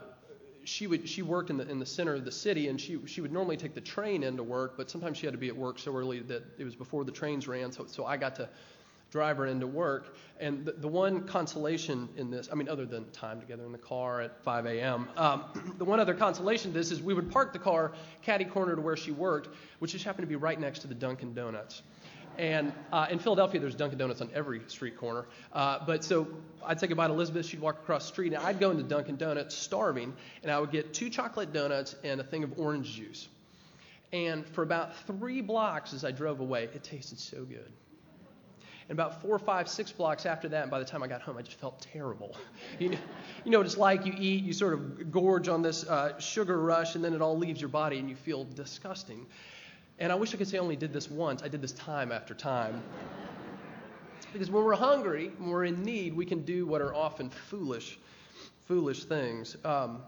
she 0.65 0.87
would 0.87 1.09
she 1.09 1.23
worked 1.23 1.51
in 1.51 1.57
the 1.57 1.69
in 1.69 1.79
the 1.79 1.87
center 1.87 2.15
of 2.15 2.25
the 2.25 2.33
city, 2.33 2.69
and 2.69 2.81
she 2.81 2.99
she 3.07 3.21
would 3.21 3.33
normally 3.33 3.57
take 3.57 3.75
the 3.75 3.81
train 3.81 4.23
into 4.23 4.43
work, 4.43 4.77
but 4.77 4.89
sometimes 4.89 5.19
she 5.19 5.27
had 5.27 5.33
to 5.33 5.39
be 5.39 5.49
at 5.49 5.57
work 5.57 5.79
so 5.79 5.95
early 5.95 6.21
that 6.21 6.45
it 6.59 6.65
was 6.65 6.77
before 6.77 7.05
the 7.05 7.13
trains 7.13 7.49
ran. 7.49 7.73
So 7.73 7.87
so 7.87 8.07
I 8.07 8.17
got 8.17 8.37
to 8.37 8.49
drive 9.11 9.39
her 9.39 9.47
into 9.47 9.67
work. 9.67 10.17
And 10.39 10.67
the, 10.67 10.73
the 10.73 10.89
one 10.89 11.27
consolation 11.27 12.11
in 12.17 12.31
this, 12.31 12.49
I 12.53 12.55
mean, 12.55 12.69
other 12.69 12.85
than 12.85 13.11
time 13.11 13.41
together 13.41 13.65
in 13.65 13.73
the 13.73 13.79
car 13.79 14.21
at 14.21 14.43
5 14.45 14.67
a.m., 14.67 15.09
um, 15.17 15.45
the 15.79 15.85
one 15.85 15.99
other 15.99 16.13
consolation 16.15 16.69
in 16.69 16.75
this 16.75 16.91
is 16.91 17.03
we 17.03 17.15
would 17.15 17.31
park 17.31 17.55
the 17.55 17.59
car 17.59 17.93
caddy 18.23 18.45
corner 18.45 18.77
to 18.77 18.83
where 18.83 18.97
she 18.97 19.11
worked, 19.11 19.49
which 19.79 19.93
just 19.93 20.05
happened 20.05 20.25
to 20.25 20.29
be 20.29 20.37
right 20.37 20.61
next 20.61 20.81
to 20.81 20.89
the 20.89 20.95
Dunkin' 20.95 21.33
Donuts. 21.33 21.83
And 22.39 22.73
uh, 22.93 23.09
in 23.11 23.19
Philadelphia, 23.19 23.61
there's 23.61 23.75
Dunkin' 23.75 23.99
Donuts 23.99 24.21
on 24.21 24.31
every 24.33 24.61
street 24.69 24.97
corner. 24.97 25.27
Uh, 25.53 25.81
but 25.85 26.05
so 26.05 26.29
I'd 26.65 26.79
say 26.79 26.87
goodbye 26.87 27.09
to 27.09 27.13
Elizabeth. 27.13 27.47
She'd 27.47 27.61
walk 27.61 27.79
across 27.79 28.05
the 28.05 28.13
street, 28.13 28.33
and 28.33 28.43
I'd 28.43 28.61
go 28.61 28.71
into 28.71 28.85
Dunkin' 28.85 29.17
Donuts 29.17 29.57
starving, 29.57 30.15
and 30.43 30.53
I 30.53 30.61
would 30.61 30.71
get 30.71 30.95
two 30.95 31.11
chocolate 31.11 31.53
donuts 31.53 31.97
and 32.05 32.21
a 32.21 32.25
thing 32.25 32.45
of 32.45 32.57
orange 32.57 32.95
juice. 32.95 33.29
And 34.13 34.47
for 34.47 34.63
about 34.63 34.97
three 35.07 35.41
blocks 35.41 35.93
as 35.93 36.05
I 36.05 36.13
drove 36.13 36.39
away, 36.39 36.65
it 36.65 36.85
tasted 36.85 37.19
so 37.19 37.45
good. 37.45 37.71
And 38.89 38.97
about 38.97 39.21
four, 39.21 39.39
five, 39.39 39.69
six 39.69 39.93
blocks 39.93 40.25
after 40.25 40.49
that, 40.49 40.63
and 40.63 40.71
by 40.71 40.79
the 40.79 40.85
time 40.85 41.03
I 41.03 41.09
got 41.09 41.21
home, 41.21 41.37
I 41.37 41.43
just 41.43 41.59
felt 41.59 41.87
terrible. 41.93 42.37
you, 42.79 42.91
know, 42.91 42.99
you 43.45 43.51
know 43.51 43.59
what 43.59 43.67
it's 43.67 43.77
like? 43.77 44.07
You 44.07 44.15
eat, 44.17 44.45
you 44.45 44.53
sort 44.53 44.75
of 44.75 45.11
gorge 45.11 45.49
on 45.49 45.61
this 45.61 45.85
uh, 45.85 46.19
sugar 46.21 46.59
rush, 46.59 46.95
and 46.95 47.05
then 47.05 47.13
it 47.13 47.21
all 47.21 47.37
leaves 47.37 47.61
your 47.61 47.69
body, 47.69 47.99
and 47.99 48.09
you 48.09 48.17
feel 48.17 48.45
disgusting. 48.45 49.27
And 50.01 50.13
I 50.13 50.15
wish 50.15 50.33
I 50.33 50.37
could 50.37 50.47
say 50.47 50.59
I 50.59 50.61
only 50.61 50.77
did 50.77 50.93
this 50.93 51.11
once. 51.11 51.43
I 51.43 51.49
did 51.49 51.61
this 51.61 51.73
time 51.73 52.13
after 52.13 52.35
time. 52.35 52.83
Because 54.33 54.51
when 54.51 54.63
we're 54.65 54.77
hungry, 54.77 55.33
when 55.39 55.51
we're 55.51 55.65
in 55.65 55.83
need, 55.83 56.15
we 56.15 56.25
can 56.25 56.43
do 56.43 56.67
what 56.67 56.81
are 56.81 56.95
often 56.95 57.31
foolish, 57.31 57.99
foolish 58.67 59.05
things. 59.05 59.57
Um, 59.65 60.03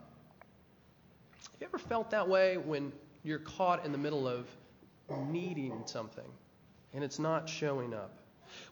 have 1.42 1.60
you 1.60 1.66
ever 1.66 1.78
felt 1.78 2.10
that 2.10 2.28
way 2.28 2.56
when 2.56 2.92
you're 3.24 3.38
caught 3.38 3.84
in 3.84 3.92
the 3.92 3.98
middle 3.98 4.28
of 4.28 4.46
needing 5.28 5.82
something 5.86 6.30
and 6.94 7.02
it's 7.02 7.18
not 7.18 7.48
showing 7.48 7.92
up? 7.92 8.12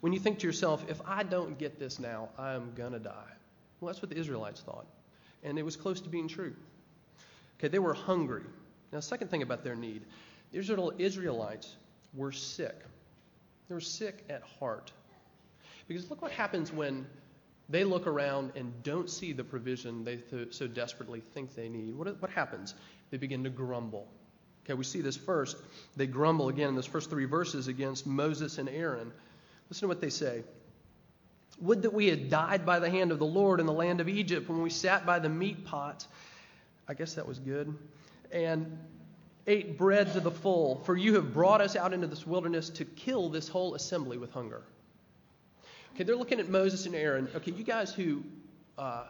When 0.01 0.13
you 0.13 0.21
think 0.21 0.39
to 0.41 0.47
yourself, 0.47 0.85
if 0.89 1.01
I 1.07 1.23
don't 1.23 1.59
get 1.59 1.79
this 1.79 1.99
now, 1.99 2.29
I'm 2.39 2.73
going 2.75 2.93
to 2.93 2.99
die. 2.99 3.33
Well, 3.81 3.93
that's 3.93 4.03
what 4.03 4.11
the 4.11 4.19
Israelites 4.19 4.61
thought. 4.61 4.87
And 5.43 5.59
it 5.59 5.65
was 5.65 5.77
close 5.77 6.01
to 6.01 6.09
being 6.09 6.29
true. 6.29 6.55
Okay, 7.59 7.69
they 7.69 7.79
were 7.79 7.95
hungry. 7.95 8.45
Now, 8.93 9.01
second 9.01 9.29
thing 9.29 9.43
about 9.43 9.65
their 9.65 9.77
need 9.77 10.03
the 10.53 10.95
Israelites 10.99 11.77
were 12.15 12.33
sick. 12.33 12.77
They 13.69 13.75
were 13.75 13.81
sick 13.81 14.25
at 14.29 14.43
heart. 14.59 14.93
Because 15.87 16.09
look 16.11 16.23
what 16.23 16.33
happens 16.33 16.73
when 16.73 17.07
they 17.69 17.85
look 17.85 18.07
around 18.07 18.53
and 18.57 18.73
don't 18.83 19.11
see 19.11 19.33
the 19.33 19.45
provision 19.45 20.05
they 20.05 20.17
th- 20.17 20.55
so 20.55 20.67
desperately 20.67 21.21
think 21.21 21.55
they 21.55 21.69
need. 21.69 21.95
What, 21.95 22.21
what 22.21 22.31
happens? 22.31 22.75
They 23.11 23.19
begin 23.19 23.45
to 23.45 23.51
grumble. 23.51 24.09
Okay, 24.65 24.75
we 24.75 24.85
see 24.85 25.01
this 25.01 25.17
first. 25.17 25.57
They 25.97 26.07
grumble 26.07 26.49
again 26.49 26.69
in 26.69 26.75
those 26.75 26.87
first 26.87 27.11
three 27.11 27.25
verses 27.25 27.69
against 27.69 28.07
Moses 28.07 28.59
and 28.59 28.69
Aaron. 28.69 29.13
Listen 29.71 29.83
to 29.83 29.89
what 29.89 30.01
they 30.01 30.11
say. 30.11 30.45
Would 31.61 31.83
that 31.83 31.93
we 31.93 32.07
had 32.07 32.31
died 32.31 32.65
by 32.65 32.79
the 32.79 32.89
hand 32.89 33.11
of 33.11 33.19
the 33.19 33.27
Lord 33.27 33.61
in 33.61 33.67
the 33.67 33.73
land 33.73 34.01
of 34.01 34.09
Egypt 34.09 34.49
when 34.49 34.63
we 34.63 34.71
sat 34.71 35.05
by 35.05 35.19
the 35.19 35.29
meat 35.29 35.65
pot. 35.65 36.07
I 36.87 36.95
guess 36.95 37.15
that 37.15 37.27
was 37.27 37.39
good. 37.39 37.75
And 38.31 38.79
ate 39.49 39.77
bread 39.77 40.13
to 40.13 40.21
the 40.21 40.31
full, 40.31 40.77
for 40.85 40.97
you 40.97 41.15
have 41.15 41.33
brought 41.33 41.61
us 41.61 41.75
out 41.75 41.93
into 41.93 42.07
this 42.07 42.27
wilderness 42.27 42.71
to 42.71 42.85
kill 42.85 43.29
this 43.31 43.49
whole 43.49 43.75
assembly 43.75 44.19
with 44.19 44.31
hunger. 44.31 44.63
Okay, 45.95 46.05
they're 46.05 46.15
looking 46.15 46.39
at 46.39 46.49
Moses 46.49 46.87
and 46.87 46.95
Aaron. 46.95 47.29
Okay, 47.35 47.51
you 47.51 47.65
guys 47.65 47.93
who, 47.93 48.23
uh, 48.77 49.05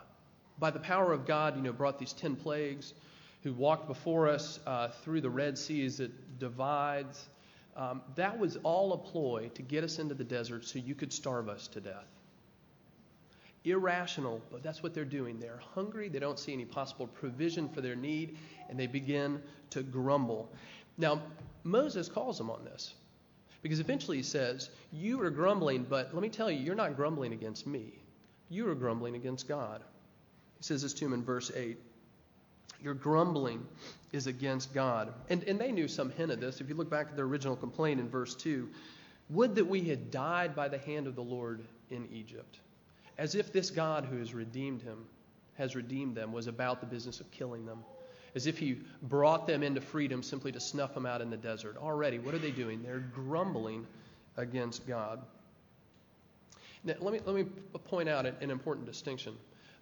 by 0.59 0.71
the 0.71 0.79
power 0.79 1.13
of 1.13 1.27
God, 1.27 1.57
you 1.57 1.63
know, 1.63 1.73
brought 1.73 1.99
these 1.99 2.15
ten 2.15 2.37
plagues, 2.37 2.95
who 3.43 3.53
walked 3.53 3.87
before 3.87 4.29
us 4.29 4.59
uh, 4.67 4.89
through 5.03 5.21
the 5.21 5.31
Red 5.31 5.59
Sea 5.59 5.85
as 5.85 6.01
it 6.01 6.39
divides. 6.39 7.29
Um, 7.77 8.03
that 8.17 8.39
was 8.39 8.57
all 8.63 8.93
a 8.93 8.99
ploy 8.99 9.51
to 9.55 9.63
get 9.63 9.85
us 9.85 9.99
into 9.99 10.15
the 10.15 10.25
desert 10.25 10.65
so 10.65 10.79
you 10.79 10.95
could 10.95 11.13
starve 11.13 11.49
us 11.49 11.69
to 11.69 11.81
death. 11.81 12.07
Irrational, 13.71 14.41
but 14.51 14.63
that's 14.63 14.83
what 14.83 14.95
they're 14.95 15.05
doing. 15.05 15.39
They're 15.39 15.61
hungry, 15.75 16.09
they 16.09 16.19
don't 16.19 16.39
see 16.39 16.53
any 16.53 16.65
possible 16.65 17.07
provision 17.07 17.69
for 17.69 17.81
their 17.81 17.97
need, 17.97 18.39
and 18.69 18.79
they 18.79 18.87
begin 18.87 19.43
to 19.71 19.83
grumble. 19.83 20.51
Now, 20.97 21.23
Moses 21.65 22.09
calls 22.09 22.39
them 22.39 22.51
on 22.51 22.65
this 22.65 22.95
because 23.63 23.81
eventually 23.81 24.19
he 24.19 24.23
says, 24.23 24.71
You 24.93 25.21
are 25.23 25.31
grumbling, 25.31 25.85
but 25.85 26.15
let 26.15 26.23
me 26.23 26.29
tell 26.29 26.51
you, 26.51 26.61
you're 26.61 26.75
not 26.75 26.97
grumbling 26.97 27.33
against 27.33 27.67
me. 27.67 27.93
You 28.49 28.69
are 28.69 28.75
grumbling 28.75 29.15
against 29.15 29.47
God. 29.49 29.83
He 30.59 30.65
says 30.65 30.83
this 30.83 30.95
to 30.95 31.05
him 31.05 31.13
in 31.13 31.25
verse 31.25 31.51
8 31.55 31.77
Your 32.83 32.95
grumbling 32.95 33.67
is 34.13 34.27
against 34.27 34.73
God. 34.73 35.13
And, 35.29 35.43
and 35.45 35.59
they 35.59 35.73
knew 35.73 35.89
some 35.89 36.11
hint 36.11 36.33
of 36.33 36.41
this. 36.41 36.61
If 36.61 36.69
you 36.69 36.75
look 36.75 36.91
back 36.91 37.09
at 37.09 37.17
their 37.17 37.27
original 37.27 37.57
complaint 37.57 38.01
in 38.01 38.09
verse 38.09 38.35
2, 38.35 38.69
would 39.31 39.55
that 39.57 39.67
we 39.67 39.83
had 39.83 40.11
died 40.11 40.55
by 40.55 40.69
the 40.69 40.79
hand 40.79 41.07
of 41.07 41.15
the 41.15 41.23
Lord 41.23 41.63
in 41.91 42.09
Egypt. 42.13 42.61
As 43.19 43.35
if 43.35 43.53
this 43.53 43.71
God 43.71 44.05
who 44.05 44.19
has 44.19 44.33
redeemed 44.33 44.83
him, 44.83 45.05
has 45.57 45.75
redeemed 45.75 46.17
them, 46.17 46.33
was 46.33 46.47
about 46.47 46.81
the 46.81 46.87
business 46.87 47.21
of 47.21 47.31
killing 47.31 47.67
them. 47.67 47.85
As 48.35 48.47
if 48.47 48.59
he 48.59 48.79
brought 49.03 49.47
them 49.47 49.63
into 49.63 49.81
freedom 49.81 50.23
simply 50.23 50.53
to 50.53 50.61
snuff 50.61 50.95
them 50.95 51.07
out 51.07 51.21
in 51.21 51.31
the 51.31 51.37
desert. 51.37 51.77
Already, 51.77 52.19
what 52.19 52.35
are 52.35 52.39
they 52.39 52.53
doing? 52.53 52.83
They're 52.83 53.01
grumbling 53.01 53.87
against 54.37 54.87
God. 54.87 55.21
Now, 56.85 56.95
let 57.01 57.13
me, 57.13 57.21
let 57.27 57.35
me 57.35 57.45
point 57.85 58.09
out 58.09 58.25
an 58.27 58.51
important 58.51 58.87
distinction. 58.87 59.35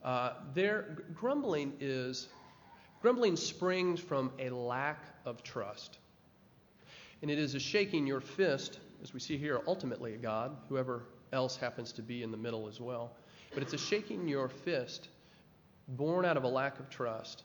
Uh, 0.02 0.32
their 0.54 1.04
grumbling 1.14 1.74
is 1.80 2.28
Grumbling 3.02 3.36
springs 3.36 4.00
from 4.00 4.32
a 4.38 4.50
lack 4.50 5.00
of 5.24 5.42
trust. 5.42 5.98
And 7.22 7.30
it 7.30 7.38
is 7.38 7.54
a 7.54 7.60
shaking 7.60 8.06
your 8.06 8.20
fist, 8.20 8.80
as 9.02 9.12
we 9.12 9.20
see 9.20 9.36
here, 9.36 9.60
ultimately 9.66 10.14
at 10.14 10.22
God, 10.22 10.56
whoever 10.68 11.02
else 11.32 11.56
happens 11.56 11.92
to 11.92 12.02
be 12.02 12.22
in 12.22 12.30
the 12.30 12.36
middle 12.36 12.66
as 12.66 12.80
well. 12.80 13.12
But 13.54 13.62
it's 13.62 13.72
a 13.72 13.78
shaking 13.78 14.28
your 14.28 14.48
fist 14.48 15.08
born 15.88 16.24
out 16.24 16.36
of 16.36 16.44
a 16.44 16.48
lack 16.48 16.78
of 16.78 16.90
trust 16.90 17.44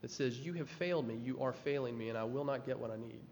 that 0.00 0.10
says, 0.10 0.38
You 0.38 0.52
have 0.54 0.68
failed 0.68 1.06
me, 1.06 1.14
you 1.22 1.40
are 1.40 1.52
failing 1.52 1.96
me, 1.96 2.08
and 2.08 2.18
I 2.18 2.24
will 2.24 2.44
not 2.44 2.66
get 2.66 2.78
what 2.78 2.90
I 2.90 2.96
need. 2.96 3.22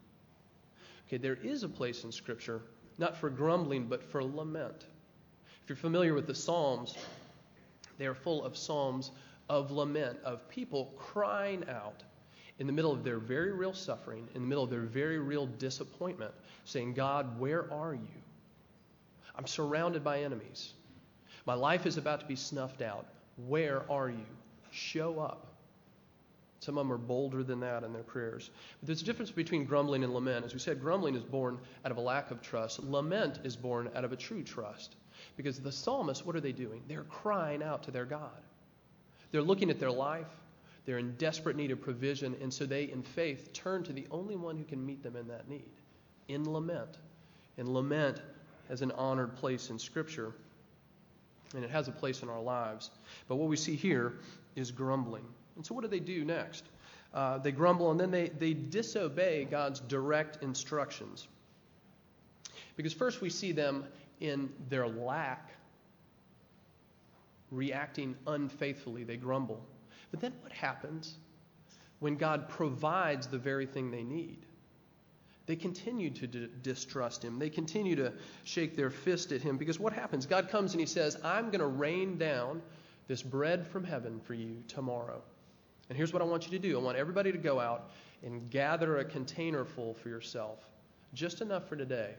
Okay, 1.07 1.17
there 1.17 1.39
is 1.43 1.63
a 1.63 1.69
place 1.69 2.05
in 2.05 2.13
Scripture, 2.13 2.63
not 2.99 3.17
for 3.17 3.31
grumbling, 3.31 3.87
but 3.87 4.03
for 4.03 4.23
lament. 4.23 4.87
If 5.63 5.69
you're 5.69 5.77
familiar 5.77 6.15
with 6.15 6.27
the 6.27 6.35
Psalms, 6.35 6.97
they 7.99 8.07
are 8.07 8.15
full 8.15 8.45
of 8.45 8.57
psalms 8.57 9.11
of 9.51 9.71
lament, 9.71 10.19
of 10.25 10.49
people 10.49 10.95
crying 10.97 11.65
out 11.69 12.03
in 12.61 12.67
the 12.67 12.73
middle 12.73 12.93
of 12.93 13.03
their 13.03 13.19
very 13.19 13.53
real 13.53 13.75
suffering, 13.75 14.29
in 14.35 14.43
the 14.43 14.49
middle 14.49 14.63
of 14.63 14.71
their 14.71 14.81
very 14.81 15.19
real 15.19 15.47
disappointment, 15.47 16.33
saying, 16.65 16.95
God, 16.95 17.39
where 17.39 17.71
are 17.73 17.95
you? 17.95 18.23
I'm 19.37 19.47
surrounded 19.47 20.05
by 20.05 20.23
enemies. 20.23 20.75
My 21.51 21.57
life 21.57 21.85
is 21.85 21.97
about 21.97 22.21
to 22.21 22.27
be 22.27 22.37
snuffed 22.37 22.81
out. 22.81 23.07
Where 23.49 23.83
are 23.91 24.09
you? 24.09 24.25
Show 24.71 25.19
up. 25.19 25.49
Some 26.61 26.79
of 26.79 26.87
them 26.87 26.93
are 26.93 26.97
bolder 26.97 27.43
than 27.43 27.59
that 27.59 27.83
in 27.83 27.93
their 27.93 28.05
prayers. 28.05 28.51
But 28.79 28.87
there's 28.87 29.03
a 29.03 29.05
difference 29.05 29.33
between 29.33 29.65
grumbling 29.65 30.05
and 30.05 30.15
lament. 30.15 30.45
As 30.45 30.55
we 30.55 30.61
said, 30.61 30.81
grumbling 30.81 31.17
is 31.17 31.25
born 31.25 31.59
out 31.85 31.91
of 31.91 31.97
a 31.97 32.01
lack 32.01 32.31
of 32.31 32.41
trust, 32.41 32.85
lament 32.85 33.41
is 33.43 33.57
born 33.57 33.91
out 33.97 34.05
of 34.05 34.13
a 34.13 34.17
true 34.17 34.45
trust. 34.45 34.95
Because 35.37 35.59
the 35.59 35.73
psalmists, 35.73 36.25
what 36.25 36.37
are 36.37 36.41
they 36.41 36.53
doing? 36.53 36.85
They're 36.87 37.03
crying 37.03 37.65
out 37.65 37.83
to 37.83 37.91
their 37.91 38.05
God. 38.05 38.43
They're 39.33 39.43
looking 39.43 39.71
at 39.71 39.81
their 39.81 39.91
life, 39.91 40.31
they're 40.87 40.99
in 40.99 41.17
desperate 41.17 41.57
need 41.57 41.73
of 41.73 41.81
provision, 41.81 42.37
and 42.41 42.55
so 42.55 42.65
they, 42.65 42.85
in 42.85 43.03
faith, 43.03 43.53
turn 43.53 43.83
to 43.83 43.93
the 43.93 44.07
only 44.13 44.37
one 44.37 44.57
who 44.57 44.63
can 44.63 44.87
meet 44.87 45.03
them 45.03 45.17
in 45.17 45.27
that 45.27 45.49
need 45.49 45.73
in 46.29 46.49
lament. 46.49 46.99
And 47.59 47.75
lament 47.75 48.23
has 48.69 48.83
an 48.83 48.93
honored 48.93 49.35
place 49.35 49.71
in 49.71 49.81
Scripture, 49.81 50.33
and 51.55 51.65
it 51.65 51.71
has 51.71 51.89
a 51.89 51.93
place 51.93 52.23
in 52.23 52.29
our 52.29 52.41
lives. 52.41 52.91
But 53.29 53.37
what 53.37 53.49
we 53.49 53.57
see 53.57 53.77
here 53.77 54.15
is 54.57 54.71
grumbling. 54.71 55.25
And 55.57 55.65
so, 55.65 55.75
what 55.75 55.83
do 55.83 55.89
they 55.89 56.01
do 56.01 56.25
next? 56.25 56.65
Uh, 57.13 57.39
they 57.39 57.51
grumble 57.53 57.91
and 57.91 57.99
then 57.99 58.11
they, 58.11 58.29
they 58.29 58.55
disobey 58.55 59.45
God's 59.45 59.81
direct 59.81 60.43
instructions. 60.43 61.27
Because 62.77 62.93
first 62.93 63.21
we 63.21 63.31
see 63.31 63.53
them 63.53 63.85
in 64.21 64.49
their 64.69 64.87
lack 64.87 65.51
reacting 67.51 68.15
unfaithfully. 68.27 69.03
They 69.03 69.17
grumble. 69.17 69.61
But 70.11 70.21
then 70.21 70.33
what 70.41 70.53
happens 70.53 71.17
when 71.99 72.17
God 72.17 72.49
provides 72.49 73.27
the 73.27 73.39
very 73.39 73.67
thing 73.67 73.91
they 73.91 74.05
need? 74.05 74.47
They 75.51 75.57
continue 75.57 76.11
to 76.11 76.29
d- 76.29 76.49
distrust 76.63 77.25
him. 77.25 77.41
They 77.41 77.51
continue 77.51 77.97
to 77.97 78.13
shake 78.45 78.77
their 78.77 78.89
fist 78.89 79.33
at 79.33 79.43
him 79.43 79.57
because 79.57 79.81
what 79.81 79.93
happens? 79.93 80.25
God 80.25 80.49
comes 80.49 80.75
and 80.75 80.81
he 80.81 80.87
says, 80.87 81.19
I'm 81.25 81.47
going 81.47 81.59
to 81.59 81.67
rain 81.67 82.19
down 82.19 82.63
this 83.09 83.21
bread 83.21 83.67
from 83.67 83.83
heaven 83.83 84.21
for 84.21 84.35
you 84.35 84.63
tomorrow. 84.69 85.21
And 85.89 85.97
here's 85.99 86.13
what 86.13 86.23
I 86.23 86.25
want 86.25 86.45
you 86.45 86.53
to 86.53 86.59
do 86.61 86.79
I 86.79 86.81
want 86.81 86.97
everybody 86.97 87.33
to 87.33 87.39
go 87.39 87.59
out 87.59 87.91
and 88.23 88.49
gather 88.49 88.99
a 88.99 89.05
container 89.05 89.65
full 89.65 89.93
for 89.93 90.09
yourself, 90.09 90.61
just 91.15 91.41
enough 91.41 91.69
for 91.69 91.75
today. 91.75 92.15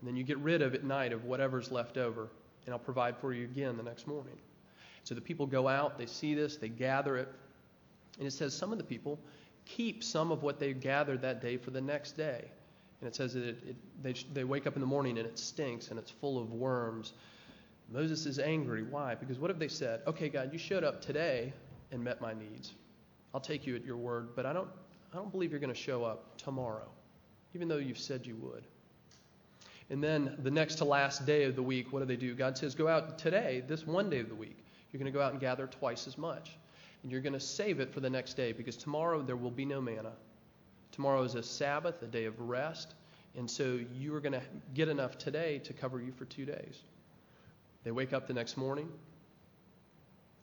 And 0.00 0.06
then 0.06 0.14
you 0.14 0.22
get 0.22 0.36
rid 0.36 0.60
of 0.60 0.74
at 0.74 0.84
night 0.84 1.14
of 1.14 1.24
whatever's 1.24 1.72
left 1.72 1.96
over 1.96 2.28
and 2.66 2.74
I'll 2.74 2.78
provide 2.78 3.16
for 3.16 3.32
you 3.32 3.44
again 3.44 3.78
the 3.78 3.82
next 3.82 4.06
morning. 4.06 4.36
So 5.04 5.14
the 5.14 5.22
people 5.22 5.46
go 5.46 5.66
out, 5.66 5.96
they 5.96 6.04
see 6.04 6.34
this, 6.34 6.58
they 6.58 6.68
gather 6.68 7.16
it. 7.16 7.32
And 8.18 8.26
it 8.26 8.32
says 8.32 8.54
some 8.54 8.70
of 8.70 8.76
the 8.76 8.84
people 8.84 9.18
keep 9.76 10.04
some 10.04 10.30
of 10.30 10.42
what 10.42 10.58
they 10.58 10.72
gathered 10.72 11.22
that 11.22 11.40
day 11.40 11.56
for 11.56 11.70
the 11.70 11.80
next 11.80 12.12
day. 12.12 12.44
And 13.00 13.08
it 13.08 13.16
says 13.16 13.34
that 13.34 13.44
it, 13.44 13.58
it, 13.66 13.76
they, 14.02 14.14
they 14.32 14.44
wake 14.44 14.66
up 14.66 14.74
in 14.74 14.80
the 14.80 14.86
morning 14.86 15.18
and 15.18 15.26
it 15.26 15.38
stinks 15.38 15.88
and 15.88 15.98
it's 15.98 16.10
full 16.10 16.40
of 16.40 16.52
worms. 16.52 17.14
Moses 17.90 18.26
is 18.26 18.38
angry. 18.38 18.82
Why? 18.82 19.14
Because 19.14 19.38
what 19.38 19.50
have 19.50 19.58
they 19.58 19.68
said? 19.68 20.00
Okay, 20.06 20.28
God, 20.28 20.52
you 20.52 20.58
showed 20.58 20.84
up 20.84 21.02
today 21.02 21.52
and 21.90 22.02
met 22.02 22.20
my 22.20 22.32
needs. 22.32 22.72
I'll 23.34 23.40
take 23.40 23.66
you 23.66 23.74
at 23.74 23.84
your 23.84 23.96
word, 23.96 24.28
but 24.36 24.46
I 24.46 24.52
don't, 24.52 24.68
I 25.12 25.16
don't 25.16 25.32
believe 25.32 25.50
you're 25.50 25.60
going 25.60 25.74
to 25.74 25.80
show 25.80 26.04
up 26.04 26.36
tomorrow, 26.36 26.88
even 27.54 27.66
though 27.66 27.78
you've 27.78 27.98
said 27.98 28.26
you 28.26 28.36
would. 28.36 28.64
And 29.90 30.02
then 30.02 30.36
the 30.42 30.50
next 30.50 30.76
to 30.76 30.84
last 30.84 31.26
day 31.26 31.44
of 31.44 31.56
the 31.56 31.62
week, 31.62 31.92
what 31.92 32.00
do 32.00 32.06
they 32.06 32.16
do? 32.16 32.34
God 32.34 32.56
says, 32.56 32.74
Go 32.74 32.88
out 32.88 33.18
today, 33.18 33.62
this 33.66 33.86
one 33.86 34.08
day 34.08 34.20
of 34.20 34.28
the 34.28 34.34
week. 34.34 34.64
You're 34.90 34.98
going 34.98 35.12
to 35.12 35.16
go 35.16 35.22
out 35.24 35.32
and 35.32 35.40
gather 35.40 35.66
twice 35.66 36.06
as 36.06 36.16
much. 36.16 36.56
And 37.02 37.10
you're 37.10 37.20
going 37.20 37.32
to 37.32 37.40
save 37.40 37.80
it 37.80 37.92
for 37.92 38.00
the 38.00 38.10
next 38.10 38.34
day 38.34 38.52
because 38.52 38.76
tomorrow 38.76 39.22
there 39.22 39.36
will 39.36 39.50
be 39.50 39.64
no 39.64 39.80
manna. 39.80 40.12
Tomorrow 40.92 41.22
is 41.22 41.34
a 41.34 41.42
Sabbath, 41.42 42.02
a 42.02 42.06
day 42.06 42.26
of 42.26 42.38
rest. 42.40 42.94
And 43.36 43.50
so 43.50 43.80
you 43.94 44.14
are 44.14 44.20
going 44.20 44.34
to 44.34 44.42
get 44.74 44.88
enough 44.88 45.18
today 45.18 45.58
to 45.60 45.72
cover 45.72 46.00
you 46.00 46.12
for 46.12 46.26
two 46.26 46.44
days. 46.44 46.82
They 47.84 47.90
wake 47.90 48.12
up 48.12 48.26
the 48.26 48.34
next 48.34 48.56
morning. 48.56 48.88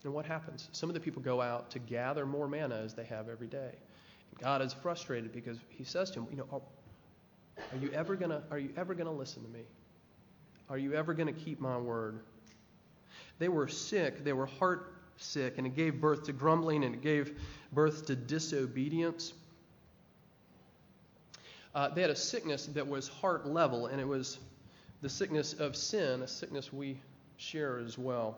And 0.03 0.13
what 0.13 0.25
happens? 0.25 0.69
Some 0.71 0.89
of 0.89 0.93
the 0.93 0.99
people 0.99 1.21
go 1.21 1.41
out 1.41 1.69
to 1.71 1.79
gather 1.79 2.25
more 2.25 2.47
manna 2.47 2.75
as 2.75 2.93
they 2.93 3.03
have 3.05 3.29
every 3.29 3.47
day. 3.47 3.75
God 4.39 4.61
is 4.61 4.73
frustrated 4.73 5.33
because 5.33 5.57
he 5.69 5.83
says 5.83 6.09
to 6.11 6.19
him, 6.19 6.27
You 6.31 6.37
know, 6.37 6.61
are 7.57 7.77
you 7.81 7.91
ever 7.91 8.15
gonna 8.15 8.41
are 8.51 8.59
you 8.59 8.69
ever 8.77 8.93
gonna 8.93 9.11
listen 9.11 9.43
to 9.43 9.49
me? 9.49 9.63
Are 10.69 10.77
you 10.77 10.93
ever 10.93 11.13
going 11.13 11.33
to 11.33 11.39
keep 11.39 11.59
my 11.59 11.77
word? 11.77 12.19
They 13.39 13.49
were 13.49 13.67
sick. 13.67 14.23
They 14.23 14.33
were 14.33 14.45
heart 14.45 14.98
sick, 15.19 15.57
and 15.57 15.67
it 15.67 15.75
gave 15.75 15.99
birth 15.99 16.23
to 16.23 16.33
grumbling 16.33 16.83
and 16.83 16.95
it 16.95 17.01
gave 17.01 17.39
birth 17.73 18.05
to 18.07 18.15
disobedience. 18.15 19.33
Uh, 21.75 21.89
they 21.89 22.01
had 22.01 22.09
a 22.09 22.15
sickness 22.15 22.65
that 22.67 22.87
was 22.87 23.07
heart 23.07 23.45
level, 23.45 23.87
and 23.87 24.01
it 24.01 24.07
was 24.07 24.39
the 25.01 25.09
sickness 25.09 25.53
of 25.53 25.75
sin, 25.75 26.23
a 26.23 26.27
sickness 26.27 26.73
we 26.73 26.97
share 27.37 27.79
as 27.79 27.97
well. 27.97 28.37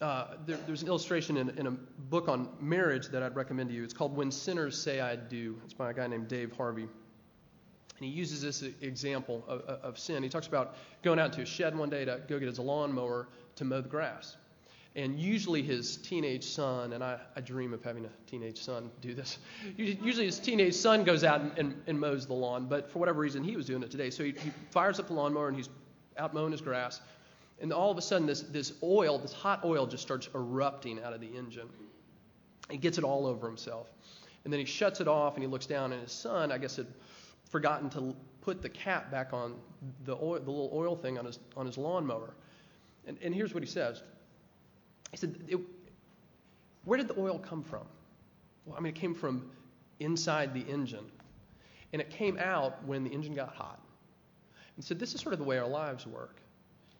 Uh, 0.00 0.34
there, 0.46 0.58
there's 0.66 0.82
an 0.82 0.88
illustration 0.88 1.36
in, 1.36 1.50
in, 1.50 1.66
a 1.68 1.70
book 1.70 2.28
on 2.28 2.48
marriage 2.60 3.08
that 3.08 3.22
I'd 3.22 3.36
recommend 3.36 3.68
to 3.68 3.74
you. 3.74 3.84
It's 3.84 3.94
called 3.94 4.16
When 4.16 4.32
Sinners 4.32 4.76
Say 4.76 5.00
I 5.00 5.14
Do. 5.14 5.56
It's 5.64 5.74
by 5.74 5.90
a 5.90 5.94
guy 5.94 6.08
named 6.08 6.26
Dave 6.26 6.52
Harvey. 6.56 6.82
And 6.82 6.90
he 8.00 8.08
uses 8.08 8.42
this 8.42 8.62
example 8.80 9.44
of, 9.46 9.60
of 9.60 9.98
sin. 9.98 10.24
He 10.24 10.28
talks 10.28 10.48
about 10.48 10.74
going 11.02 11.20
out 11.20 11.32
to 11.34 11.42
a 11.42 11.46
shed 11.46 11.78
one 11.78 11.88
day 11.88 12.04
to 12.04 12.20
go 12.28 12.40
get 12.40 12.48
his 12.48 12.58
lawnmower 12.58 13.28
to 13.56 13.64
mow 13.64 13.80
the 13.80 13.88
grass. 13.88 14.36
And 14.94 15.18
usually 15.18 15.62
his 15.62 15.96
teenage 15.96 16.44
son, 16.44 16.92
and 16.92 17.02
I, 17.02 17.18
I, 17.34 17.40
dream 17.40 17.72
of 17.72 17.82
having 17.82 18.04
a 18.04 18.10
teenage 18.26 18.60
son 18.60 18.90
do 19.00 19.14
this. 19.14 19.38
Usually 19.78 20.26
his 20.26 20.38
teenage 20.38 20.74
son 20.74 21.02
goes 21.02 21.24
out 21.24 21.40
and, 21.40 21.52
and, 21.56 21.82
and, 21.86 21.98
mows 21.98 22.26
the 22.26 22.34
lawn, 22.34 22.66
but 22.66 22.90
for 22.90 22.98
whatever 22.98 23.20
reason 23.20 23.42
he 23.42 23.56
was 23.56 23.64
doing 23.64 23.82
it 23.82 23.90
today. 23.90 24.10
So 24.10 24.22
he, 24.22 24.32
he 24.32 24.50
fires 24.70 25.00
up 25.00 25.06
the 25.06 25.14
lawnmower 25.14 25.48
and 25.48 25.56
he's 25.56 25.70
out 26.18 26.34
mowing 26.34 26.52
his 26.52 26.60
grass. 26.60 27.00
And 27.62 27.72
all 27.72 27.90
of 27.90 27.96
a 27.96 28.02
sudden 28.02 28.26
this, 28.26 28.42
this 28.42 28.74
oil, 28.82 29.18
this 29.18 29.32
hot 29.32 29.64
oil 29.64 29.86
just 29.86 30.02
starts 30.02 30.28
erupting 30.34 31.02
out 31.02 31.14
of 31.14 31.22
the 31.22 31.38
engine. 31.38 31.70
He 32.70 32.76
gets 32.76 32.98
it 32.98 33.04
all 33.04 33.24
over 33.26 33.46
himself. 33.46 33.90
And 34.44 34.52
then 34.52 34.60
he 34.60 34.66
shuts 34.66 35.00
it 35.00 35.08
off 35.08 35.34
and 35.34 35.42
he 35.42 35.48
looks 35.48 35.66
down 35.66 35.92
and 35.92 36.02
his 36.02 36.12
son, 36.12 36.52
I 36.52 36.58
guess, 36.58 36.76
had 36.76 36.88
forgotten 37.48 37.88
to 37.90 38.14
put 38.42 38.60
the 38.60 38.68
cap 38.68 39.10
back 39.10 39.32
on 39.32 39.54
the, 40.04 40.16
oil, 40.16 40.34
the 40.34 40.50
little 40.50 40.70
oil 40.74 40.96
thing 40.96 41.18
on 41.18 41.24
his, 41.24 41.38
on 41.56 41.64
his 41.64 41.78
lawnmower. 41.78 42.34
And, 43.06 43.18
and 43.22 43.34
here's 43.34 43.52
what 43.54 43.62
he 43.62 43.68
says 43.68 44.02
he 45.10 45.16
said, 45.16 45.36
Where 46.84 46.96
did 46.96 47.08
the 47.08 47.18
oil 47.18 47.38
come 47.38 47.62
from? 47.62 47.86
Well, 48.64 48.76
I 48.76 48.80
mean, 48.80 48.92
it 48.92 48.98
came 48.98 49.14
from 49.14 49.50
inside 50.00 50.54
the 50.54 50.60
engine. 50.60 51.04
And 51.92 52.00
it 52.00 52.10
came 52.10 52.38
out 52.38 52.84
when 52.86 53.04
the 53.04 53.10
engine 53.10 53.34
got 53.34 53.54
hot. 53.54 53.80
And 54.76 54.84
so 54.84 54.94
this 54.94 55.14
is 55.14 55.20
sort 55.20 55.34
of 55.34 55.38
the 55.38 55.44
way 55.44 55.58
our 55.58 55.68
lives 55.68 56.06
work. 56.06 56.36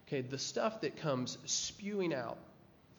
Okay, 0.07 0.21
the 0.21 0.39
stuff 0.39 0.83
that 0.83 0.97
comes 0.97 1.39
spewing 1.47 2.13
out, 2.13 2.37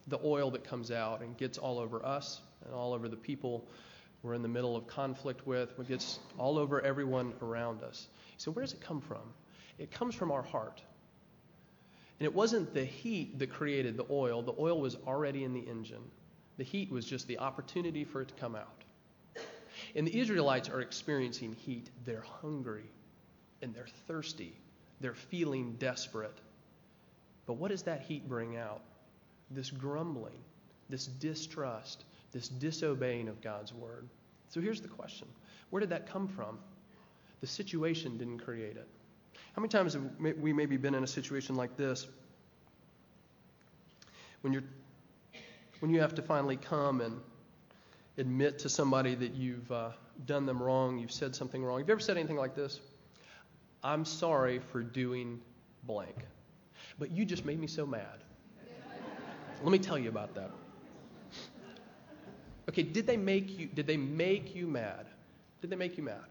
the 0.07 0.19
oil 0.23 0.49
that 0.51 0.63
comes 0.63 0.89
out 0.89 1.21
and 1.21 1.37
gets 1.37 1.59
all 1.59 1.77
over 1.77 2.03
us 2.03 2.41
and 2.65 2.73
all 2.73 2.93
over 2.93 3.07
the 3.07 3.15
people 3.15 3.67
we're 4.23 4.33
in 4.33 4.41
the 4.41 4.47
middle 4.47 4.75
of 4.75 4.87
conflict 4.87 5.45
with, 5.45 5.77
it 5.77 5.87
gets 5.87 6.19
all 6.37 6.57
over 6.57 6.81
everyone 6.81 7.33
around 7.41 7.83
us. 7.83 8.07
So 8.37 8.51
where 8.51 8.63
does 8.63 8.73
it 8.73 8.81
come 8.81 9.01
from? 9.01 9.21
It 9.77 9.91
comes 9.91 10.15
from 10.15 10.31
our 10.31 10.41
heart. 10.41 10.81
And 12.23 12.31
it 12.31 12.35
wasn't 12.37 12.73
the 12.73 12.85
heat 12.85 13.37
that 13.39 13.49
created 13.49 13.97
the 13.97 14.05
oil, 14.09 14.41
the 14.41 14.55
oil 14.57 14.79
was 14.79 14.95
already 15.05 15.43
in 15.43 15.51
the 15.51 15.59
engine. 15.59 16.09
The 16.55 16.63
heat 16.63 16.89
was 16.89 17.03
just 17.03 17.27
the 17.27 17.37
opportunity 17.37 18.05
for 18.05 18.21
it 18.21 18.29
to 18.29 18.33
come 18.35 18.55
out. 18.55 18.85
And 19.93 20.07
the 20.07 20.17
Israelites 20.17 20.69
are 20.69 20.79
experiencing 20.79 21.51
heat. 21.51 21.89
They're 22.05 22.23
hungry 22.41 22.85
and 23.61 23.75
they're 23.75 23.89
thirsty. 24.07 24.55
They're 25.01 25.13
feeling 25.13 25.75
desperate. 25.79 26.39
But 27.45 27.55
what 27.55 27.71
does 27.71 27.83
that 27.83 28.03
heat 28.03 28.29
bring 28.29 28.55
out? 28.55 28.83
This 29.51 29.69
grumbling, 29.69 30.39
this 30.89 31.07
distrust, 31.07 32.05
this 32.31 32.47
disobeying 32.47 33.27
of 33.27 33.41
God's 33.41 33.73
word. 33.73 34.07
So 34.47 34.61
here's 34.61 34.79
the 34.79 34.87
question 34.87 35.27
Where 35.71 35.81
did 35.81 35.89
that 35.89 36.07
come 36.07 36.29
from? 36.29 36.57
The 37.41 37.47
situation 37.47 38.17
didn't 38.17 38.39
create 38.39 38.77
it. 38.77 38.87
How 39.53 39.61
many 39.61 39.69
times 39.69 39.93
have 39.93 40.03
we 40.19 40.51
maybe 40.51 40.77
been 40.77 40.95
in 40.95 41.03
a 41.03 41.07
situation 41.07 41.55
like 41.55 41.77
this 41.77 42.07
when 44.41 44.51
you're 44.51 44.63
when 45.79 45.93
you 45.93 45.99
have 45.99 46.15
to 46.15 46.21
finally 46.21 46.55
come 46.55 47.01
and 47.01 47.19
admit 48.17 48.59
to 48.59 48.69
somebody 48.69 49.15
that 49.15 49.33
you've 49.33 49.69
uh, 49.71 49.89
done 50.25 50.45
them 50.45 50.61
wrong, 50.61 50.97
you've 50.97 51.11
said 51.11 51.35
something 51.35 51.63
wrong. 51.63 51.79
Have 51.79 51.87
you 51.87 51.91
ever 51.91 51.99
said 51.99 52.17
anything 52.17 52.37
like 52.37 52.55
this? 52.55 52.79
I'm 53.83 54.05
sorry 54.05 54.59
for 54.59 54.81
doing 54.81 55.41
blank, 55.83 56.15
but 56.99 57.11
you 57.11 57.25
just 57.25 57.43
made 57.43 57.59
me 57.59 57.67
so 57.67 57.85
mad. 57.85 58.23
Let 59.61 59.71
me 59.71 59.79
tell 59.79 59.97
you 59.97 60.09
about 60.09 60.35
that. 60.35 60.51
Okay, 62.69 62.83
did 62.83 63.05
they 63.05 63.17
make 63.17 63.59
you 63.59 63.67
did 63.67 63.87
they 63.87 63.97
make 63.97 64.55
you 64.55 64.67
mad? 64.67 65.05
Did 65.61 65.69
they 65.69 65.75
make 65.75 65.97
you 65.97 66.03
mad? 66.03 66.25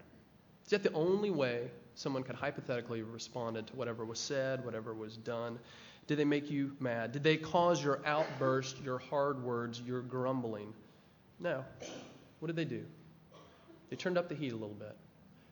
Is 0.65 0.71
that 0.71 0.83
the 0.83 0.93
only 0.93 1.29
way 1.29 1.69
someone 1.95 2.23
could 2.23 2.35
hypothetically 2.35 2.99
have 2.99 3.13
responded 3.13 3.67
to 3.67 3.75
whatever 3.75 4.05
was 4.05 4.19
said, 4.19 4.63
whatever 4.65 4.93
was 4.93 5.17
done? 5.17 5.59
Did 6.07 6.17
they 6.17 6.25
make 6.25 6.51
you 6.51 6.75
mad? 6.79 7.11
Did 7.11 7.23
they 7.23 7.37
cause 7.37 7.83
your 7.83 8.01
outburst, 8.05 8.81
your 8.83 8.99
hard 8.99 9.41
words, 9.43 9.81
your 9.81 10.01
grumbling? 10.01 10.73
No. 11.39 11.63
What 12.39 12.47
did 12.47 12.55
they 12.55 12.65
do? 12.65 12.83
They 13.89 13.95
turned 13.95 14.17
up 14.17 14.27
the 14.27 14.35
heat 14.35 14.51
a 14.51 14.55
little 14.55 14.75
bit, 14.75 14.95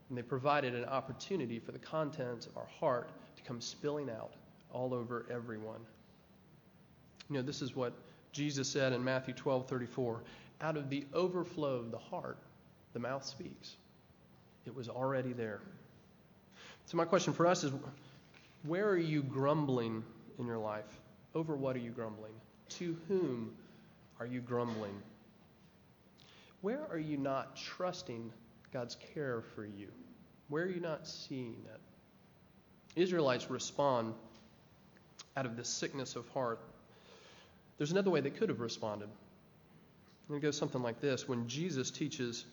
and 0.09 0.17
they 0.17 0.23
provided 0.23 0.75
an 0.75 0.85
opportunity 0.85 1.59
for 1.59 1.71
the 1.71 1.79
contents 1.79 2.47
of 2.47 2.57
our 2.57 2.67
heart 2.79 3.09
to 3.37 3.43
come 3.43 3.61
spilling 3.61 4.09
out 4.09 4.33
all 4.73 4.93
over 4.93 5.25
everyone. 5.29 5.79
You 7.29 7.35
know, 7.37 7.41
this 7.41 7.61
is 7.61 7.75
what 7.75 7.93
Jesus 8.31 8.67
said 8.67 8.93
in 8.93 9.03
Matthew 9.03 9.33
12:34 9.33 10.21
out 10.61 10.77
of 10.77 10.89
the 10.89 11.05
overflow 11.13 11.75
of 11.75 11.91
the 11.91 11.97
heart, 11.97 12.37
the 12.93 12.99
mouth 12.99 13.25
speaks. 13.25 13.75
It 14.65 14.75
was 14.75 14.89
already 14.89 15.33
there. 15.33 15.61
So, 16.91 16.97
my 16.97 17.05
question 17.05 17.31
for 17.31 17.47
us 17.47 17.63
is 17.63 17.71
where 18.63 18.89
are 18.89 18.97
you 18.97 19.23
grumbling 19.23 20.03
in 20.37 20.45
your 20.45 20.57
life? 20.57 20.99
Over 21.33 21.55
what 21.55 21.77
are 21.77 21.79
you 21.79 21.91
grumbling? 21.91 22.33
To 22.79 22.97
whom 23.07 23.53
are 24.19 24.25
you 24.25 24.41
grumbling? 24.41 25.01
Where 26.59 26.85
are 26.91 26.99
you 26.99 27.15
not 27.15 27.55
trusting 27.55 28.33
God's 28.73 28.97
care 29.13 29.41
for 29.55 29.63
you? 29.63 29.87
Where 30.49 30.63
are 30.63 30.69
you 30.69 30.81
not 30.81 31.07
seeing 31.07 31.55
it? 31.73 32.99
Israelites 32.99 33.49
respond 33.49 34.13
out 35.37 35.45
of 35.45 35.55
this 35.55 35.69
sickness 35.69 36.17
of 36.17 36.27
heart. 36.31 36.59
There's 37.77 37.93
another 37.93 38.09
way 38.09 38.19
they 38.19 38.31
could 38.31 38.49
have 38.49 38.59
responded. 38.59 39.07
It 40.29 40.41
goes 40.41 40.57
something 40.57 40.81
like 40.81 40.99
this 40.99 41.25
When 41.25 41.47
Jesus 41.47 41.89
teaches 41.89 42.43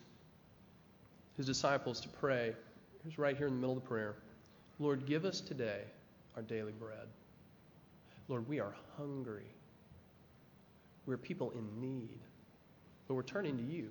his 1.37 1.46
disciples 1.46 1.98
to 2.03 2.09
pray, 2.09 2.55
here's 3.03 3.18
right 3.18 3.37
here 3.37 3.48
in 3.48 3.55
the 3.55 3.59
middle 3.59 3.77
of 3.77 3.83
the 3.83 3.88
prayer 3.88 4.14
Lord, 4.79 5.07
give 5.07 5.25
us 5.25 5.41
today 5.41 5.83
our 6.37 6.43
daily 6.43 6.73
bread. 6.73 7.09
Lord, 8.29 8.49
we 8.49 8.61
are 8.61 8.75
hungry. 8.97 9.47
We're 11.07 11.17
people 11.17 11.53
in 11.53 11.81
need. 11.81 12.19
But 13.07 13.14
we're 13.14 13.23
turning 13.23 13.57
to 13.57 13.62
you. 13.62 13.88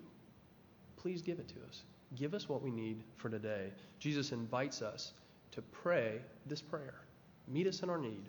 Please 0.95 1.21
give 1.21 1.39
it 1.39 1.47
to 1.49 1.55
us. 1.67 1.83
Give 2.15 2.33
us 2.33 2.47
what 2.47 2.61
we 2.61 2.71
need 2.71 3.03
for 3.17 3.29
today. 3.29 3.71
Jesus 3.99 4.31
invites 4.31 4.81
us 4.81 5.13
to 5.51 5.61
pray 5.61 6.21
this 6.45 6.61
prayer. 6.61 7.01
Meet 7.47 7.67
us 7.67 7.81
in 7.81 7.89
our 7.89 7.97
need. 7.97 8.23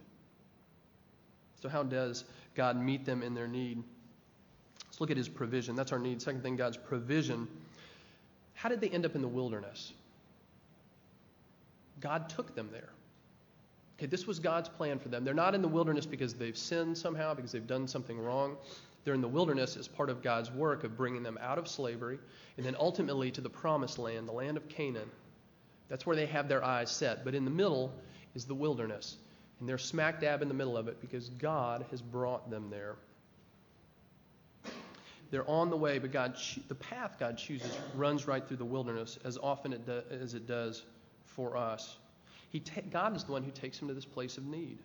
So, 1.61 1.69
how 1.69 1.83
does 1.83 2.25
God 2.55 2.81
meet 2.81 3.05
them 3.05 3.23
in 3.23 3.35
their 3.35 3.49
need? 3.49 3.83
Let's 4.87 5.01
look 5.01 5.11
at 5.11 5.17
his 5.17 5.29
provision. 5.29 5.77
That's 5.77 5.93
our 5.93 5.99
need. 5.99 6.23
Second 6.23 6.43
thing, 6.43 6.57
God's 6.57 6.77
provision. 6.77 7.47
How 8.55 8.69
did 8.69 8.81
they 8.81 8.89
end 8.89 9.05
up 9.05 9.15
in 9.15 9.23
the 9.23 9.29
wilderness? 9.29 9.93
God 12.01 12.29
took 12.29 12.55
them 12.55 12.69
there. 12.73 12.91
Okay, 13.99 14.07
this 14.07 14.27
was 14.27 14.39
God's 14.39 14.69
plan 14.69 14.99
for 14.99 15.09
them. 15.09 15.25
They're 15.25 15.35
not 15.35 15.55
in 15.55 15.63
the 15.63 15.69
wilderness 15.69 16.07
because 16.07 16.35
they've 16.35 16.57
sinned 16.57 16.97
somehow, 16.97 17.35
because 17.35 17.51
they've 17.51 17.67
done 17.67 17.89
something 17.89 18.19
wrong. 18.19 18.57
They're 19.05 19.15
in 19.15 19.21
the 19.21 19.29
wilderness 19.29 19.77
as 19.77 19.89
part 19.89 20.11
of 20.11 20.23
God's 20.23 20.51
work 20.53 20.85
of 20.85 20.97
bringing 20.97 21.23
them 21.23 21.39
out 21.41 21.59
of 21.59 21.67
slavery 21.67 22.19
and 22.57 22.67
then 22.67 22.77
ultimately 22.79 23.31
to 23.33 23.41
the 23.41 23.51
promised 23.51 23.99
land, 23.99 24.29
the 24.29 24.33
land 24.33 24.57
of 24.57 24.69
Canaan. 24.69 25.11
That's 25.89 26.07
where 26.07 26.15
they 26.15 26.27
have 26.27 26.49
their 26.49 26.63
eyes 26.63 26.91
set. 26.91 27.25
But 27.25 27.35
in 27.35 27.45
the 27.45 27.51
middle 27.51 27.93
is 28.35 28.45
the 28.45 28.55
wilderness. 28.55 29.17
And 29.59 29.69
they're 29.69 29.79
smack 29.79 30.21
dab 30.21 30.43
in 30.43 30.49
the 30.49 30.55
middle 30.55 30.77
of 30.77 30.87
it 30.87 31.01
because 31.01 31.31
God 31.31 31.87
has 31.91 32.03
brought 32.03 32.51
them 32.51 32.69
there. 32.71 32.97
They're 35.31 35.49
on 35.49 35.71
the 35.71 35.77
way, 35.77 35.99
but 35.99 36.13
God, 36.13 36.37
the 36.69 36.75
path 36.75 37.17
God 37.19 37.37
chooses 37.37 37.77
runs 37.95 38.27
right 38.27 38.47
through 38.47 38.57
the 38.59 38.65
wilderness 38.65 39.19
as 39.25 39.37
often 39.39 39.73
it 39.73 39.85
do, 39.85 40.03
as 40.11 40.35
it 40.35 40.47
does 40.47 40.85
for 41.39 41.57
us. 41.57 41.99
He 42.51 42.59
ta- 42.59 42.81
God 42.91 43.15
is 43.15 43.23
the 43.23 43.31
one 43.31 43.45
who 43.45 43.53
takes 43.53 43.79
them 43.79 43.87
to 43.87 43.95
this 43.95 44.05
place 44.05 44.39
of 44.39 44.47
need. 44.47 44.79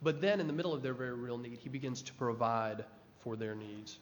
But 0.00 0.20
then, 0.20 0.38
in 0.38 0.46
the 0.46 0.52
middle 0.52 0.72
of 0.72 0.80
their 0.80 0.94
very 0.94 1.14
real 1.14 1.38
need, 1.38 1.58
He 1.60 1.68
begins 1.68 2.02
to 2.02 2.12
provide 2.14 2.84
for 3.18 3.34
their 3.34 3.56
needs. 3.56 3.98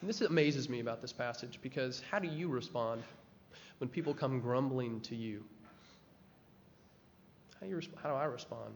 And 0.00 0.10
this 0.10 0.20
amazes 0.22 0.68
me 0.68 0.80
about 0.80 1.00
this 1.00 1.12
passage 1.12 1.60
because 1.62 2.02
how 2.10 2.18
do 2.18 2.26
you 2.26 2.48
respond 2.48 3.04
when 3.78 3.88
people 3.88 4.12
come 4.12 4.40
grumbling 4.40 5.00
to 5.02 5.14
you? 5.14 5.44
How 7.60 7.66
do, 7.66 7.70
you 7.70 7.76
resp- 7.76 8.02
how 8.02 8.08
do 8.08 8.16
I 8.16 8.24
respond? 8.24 8.74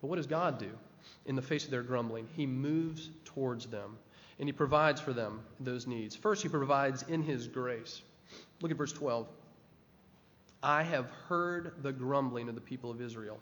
But 0.00 0.06
what 0.06 0.16
does 0.16 0.28
God 0.28 0.60
do 0.60 0.70
in 1.26 1.34
the 1.34 1.42
face 1.42 1.64
of 1.64 1.72
their 1.72 1.82
grumbling? 1.82 2.28
He 2.36 2.46
moves 2.46 3.10
towards 3.24 3.66
them 3.66 3.98
and 4.38 4.48
he 4.48 4.52
provides 4.52 5.00
for 5.00 5.12
them 5.12 5.40
those 5.58 5.88
needs. 5.88 6.14
First, 6.14 6.44
he 6.44 6.48
provides 6.48 7.02
in 7.08 7.22
his 7.22 7.48
grace. 7.48 8.00
Look 8.60 8.70
at 8.70 8.76
verse 8.76 8.92
12. 8.92 9.26
I 10.62 10.82
have 10.82 11.10
heard 11.28 11.72
the 11.82 11.92
grumbling 11.92 12.48
of 12.48 12.54
the 12.54 12.60
people 12.60 12.90
of 12.90 13.00
Israel. 13.00 13.38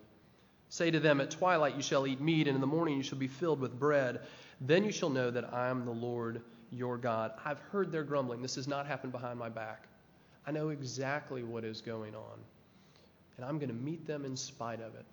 Say 0.68 0.90
to 0.90 1.00
them, 1.00 1.20
At 1.20 1.31
twilight 1.31 1.76
you 1.76 1.83
shall 1.83 2.07
eat 2.07 2.20
meat, 2.20 2.48
and 2.48 2.55
in 2.55 2.61
the 2.61 2.66
morning 2.66 2.96
you 2.96 3.02
shall 3.02 3.18
be 3.18 3.29
filled 3.29 3.61
with 3.61 3.79
bread. 3.79 4.20
Then 4.61 4.85
you 4.85 4.92
shall 4.92 5.11
know 5.11 5.31
that 5.31 5.52
I 5.52 5.68
am 5.68 5.85
the 5.85 5.92
Lord 5.92 6.42
your 6.70 6.98
God. 6.98 7.33
I've 7.44 7.61
heard 7.70 7.92
their 7.92 8.02
grumbling. 8.02 8.42
This 8.42 8.57
has 8.57 8.68
not 8.68 8.87
happened 8.87 9.12
behind 9.12 9.38
my 9.38 9.48
back. 9.48 9.85
I 10.46 10.50
know 10.50 10.70
exactly 10.70 11.42
what 11.42 11.64
is 11.64 11.81
going 11.81 12.14
on. 12.14 12.38
And 13.37 13.44
I'm 13.44 13.59
going 13.59 13.68
to 13.68 13.74
meet 13.74 14.07
them 14.07 14.24
in 14.24 14.37
spite 14.37 14.81
of 14.81 14.94
it. 14.94 15.05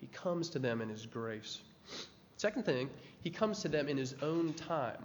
He 0.00 0.06
comes 0.08 0.48
to 0.50 0.58
them 0.58 0.80
in 0.80 0.88
His 0.88 1.06
grace. 1.06 1.60
Second 2.36 2.64
thing, 2.64 2.88
He 3.22 3.30
comes 3.30 3.60
to 3.62 3.68
them 3.68 3.88
in 3.88 3.96
His 3.96 4.14
own 4.22 4.54
time. 4.54 5.04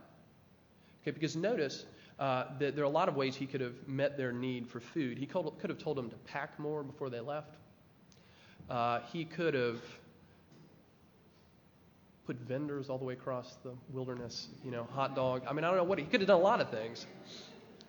Okay, 1.01 1.11
because 1.11 1.35
notice 1.35 1.85
uh, 2.19 2.45
that 2.60 2.75
there 2.75 2.84
are 2.84 2.88
a 2.88 2.89
lot 2.89 3.10
of 3.10 3.15
ways 3.15 3.36
He 3.36 3.45
could 3.45 3.62
have 3.62 3.75
met 3.88 4.17
their 4.17 4.32
need 4.32 4.67
for 4.67 4.80
food. 4.80 5.17
He 5.17 5.25
could 5.25 5.69
have 5.69 5.78
told 5.78 5.97
them 5.97 6.10
to 6.10 6.15
pack 6.17 6.58
more 6.60 6.84
before 6.84 7.10
they 7.10 7.19
left. 7.19 7.56
Uh, 8.69 8.99
he 9.12 9.25
could 9.25 9.54
have 9.54 9.82
put 12.25 12.38
vendors 12.38 12.89
all 12.89 12.97
the 12.97 13.06
way 13.06 13.13
across 13.13 13.58
the 13.63 13.71
wilderness, 13.91 14.47
you 14.63 14.71
know, 14.71 14.88
hot 14.95 15.15
dog. 15.15 15.43
I 15.47 15.54
mean, 15.54 15.63
I 15.63 15.67
don't 15.67 15.78
know 15.78 15.84
what 15.84 15.99
he 15.99 16.06
could 16.06 16.21
have 16.21 16.28
done 16.28 16.39
a 16.39 16.43
lot 16.43 16.60
of 16.60 16.69
things. 16.71 17.06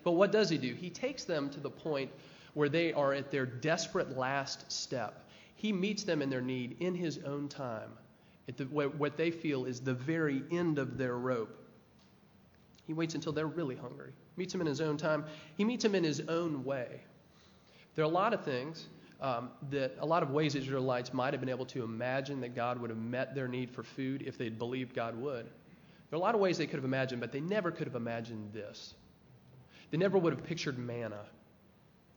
But 0.05 0.13
what 0.13 0.31
does 0.31 0.51
he 0.51 0.59
do? 0.59 0.75
He 0.75 0.91
takes 0.91 1.25
them 1.25 1.49
to 1.51 1.61
the 1.61 1.71
point 1.71 2.11
where 2.55 2.69
they 2.69 2.93
are 2.93 3.13
at 3.13 3.31
their 3.31 3.47
desperate 3.47 4.17
last 4.17 4.71
step. 4.71 5.29
He 5.55 5.73
meets 5.73 6.05
them 6.05 6.21
in 6.21 6.29
their 6.29 6.43
need 6.43 6.77
in 6.81 6.95
his 6.95 7.19
own 7.25 7.49
time, 7.49 7.91
at 8.49 8.57
the, 8.57 8.65
what 8.65 9.17
they 9.17 9.31
feel 9.31 9.65
is 9.65 9.81
the 9.81 9.95
very 9.95 10.43
end 10.51 10.79
of 10.79 10.99
their 10.99 11.17
rope. 11.17 11.66
He 12.87 12.93
waits 12.93 13.15
until 13.15 13.33
they're 13.33 13.47
really 13.47 13.77
hungry. 13.77 14.13
Meets 14.37 14.55
him 14.55 14.61
in 14.61 14.67
his 14.67 14.81
own 14.81 14.97
time. 14.97 15.25
He 15.57 15.65
meets 15.65 15.85
him 15.85 15.95
in 15.95 16.05
his 16.05 16.21
own 16.29 16.65
way. 16.65 17.01
There 17.95 18.05
are 18.05 18.09
a 18.09 18.13
lot 18.13 18.33
of 18.33 18.45
things 18.45 18.87
um, 19.21 19.51
that 19.71 19.97
a 19.99 20.07
lot 20.07 20.23
of 20.23 20.31
ways 20.31 20.55
Israelites 20.55 21.13
might 21.13 21.33
have 21.33 21.41
been 21.41 21.49
able 21.49 21.67
to 21.67 21.83
imagine 21.83 22.41
that 22.43 22.55
God 22.55 22.79
would 22.81 22.91
have 22.91 22.99
met 22.99 23.35
their 23.35 23.49
need 23.49 23.71
for 23.71 23.83
food 23.83 24.23
if 24.27 24.39
they'd 24.39 24.59
believed 24.59 24.95
God 24.95 25.17
would. 25.17 25.47
There 25.47 26.17
are 26.17 26.17
a 26.17 26.23
lot 26.23 26.35
of 26.35 26.41
ways 26.41 26.59
they 26.59 26.67
could 26.67 26.77
have 26.77 26.85
imagined, 26.85 27.21
but 27.21 27.33
they 27.33 27.41
never 27.41 27.71
could 27.71 27.87
have 27.87 27.97
imagined 27.97 28.53
this. 28.53 28.95
They 29.91 29.99
never 29.99 30.19
would 30.19 30.33
have 30.33 30.45
pictured 30.45 30.79
manna, 30.79 31.25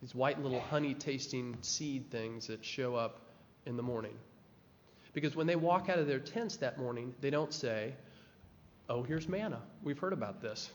these 0.01 0.13
white 0.13 0.41
little 0.41 0.59
honey 0.59 0.93
tasting 0.93 1.57
seed 1.61 2.11
things 2.11 2.47
that 2.47 2.63
show 2.63 2.95
up 2.95 3.21
in 3.65 3.77
the 3.77 3.83
morning. 3.83 4.13
Because 5.13 5.35
when 5.35 5.47
they 5.47 5.55
walk 5.55 5.89
out 5.89 5.97
of 5.97 6.07
their 6.07 6.19
tents 6.19 6.57
that 6.57 6.77
morning, 6.77 7.13
they 7.21 7.29
don't 7.29 7.53
say, 7.53 7.93
Oh, 8.89 9.03
here's 9.03 9.29
manna. 9.29 9.61
We've 9.83 9.99
heard 9.99 10.13
about 10.13 10.41
this. 10.41 10.71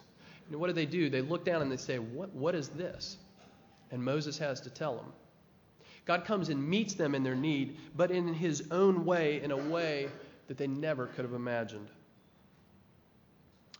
And 0.48 0.60
what 0.60 0.68
do 0.68 0.72
they 0.72 0.86
do? 0.86 1.10
They 1.10 1.20
look 1.20 1.44
down 1.44 1.62
and 1.62 1.70
they 1.70 1.76
say, 1.76 1.98
What, 1.98 2.32
what 2.34 2.54
is 2.54 2.68
this? 2.68 3.16
And 3.90 4.02
Moses 4.02 4.38
has 4.38 4.60
to 4.62 4.70
tell 4.70 4.96
them. 4.96 5.12
God 6.04 6.24
comes 6.24 6.48
and 6.48 6.68
meets 6.68 6.94
them 6.94 7.14
in 7.14 7.22
their 7.22 7.34
need, 7.34 7.78
but 7.96 8.10
in 8.10 8.32
his 8.34 8.64
own 8.70 9.04
way, 9.04 9.42
in 9.42 9.50
a 9.50 9.56
way 9.56 10.08
that 10.48 10.58
they 10.58 10.66
never 10.66 11.06
could 11.06 11.24
have 11.24 11.34
imagined. 11.34 11.88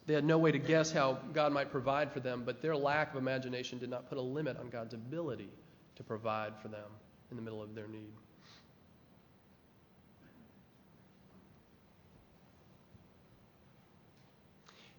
They 0.07 0.15
had 0.15 0.25
no 0.25 0.39
way 0.39 0.53
to 0.53 0.59
guess 0.59 0.91
how 0.91 1.19
God 1.33 1.53
might 1.53 1.71
provide 1.71 2.13
for 2.13 2.21
them, 2.21 2.43
but 2.45 2.61
their 2.61 2.77
lack 2.77 3.13
of 3.13 3.17
imagination 3.17 3.79
did 3.79 3.89
not 3.89 4.09
put 4.09 4.19
a 4.19 4.23
limit 4.23 4.59
on 4.59 4.69
God's 4.69 4.95
ability 4.95 5.49
to 5.97 6.03
provide 6.03 6.53
for 6.61 6.69
them 6.69 6.91
in 7.31 7.37
the 7.37 7.43
middle 7.43 7.63
of 7.63 7.75
their 7.75 7.89
need. 7.89 8.13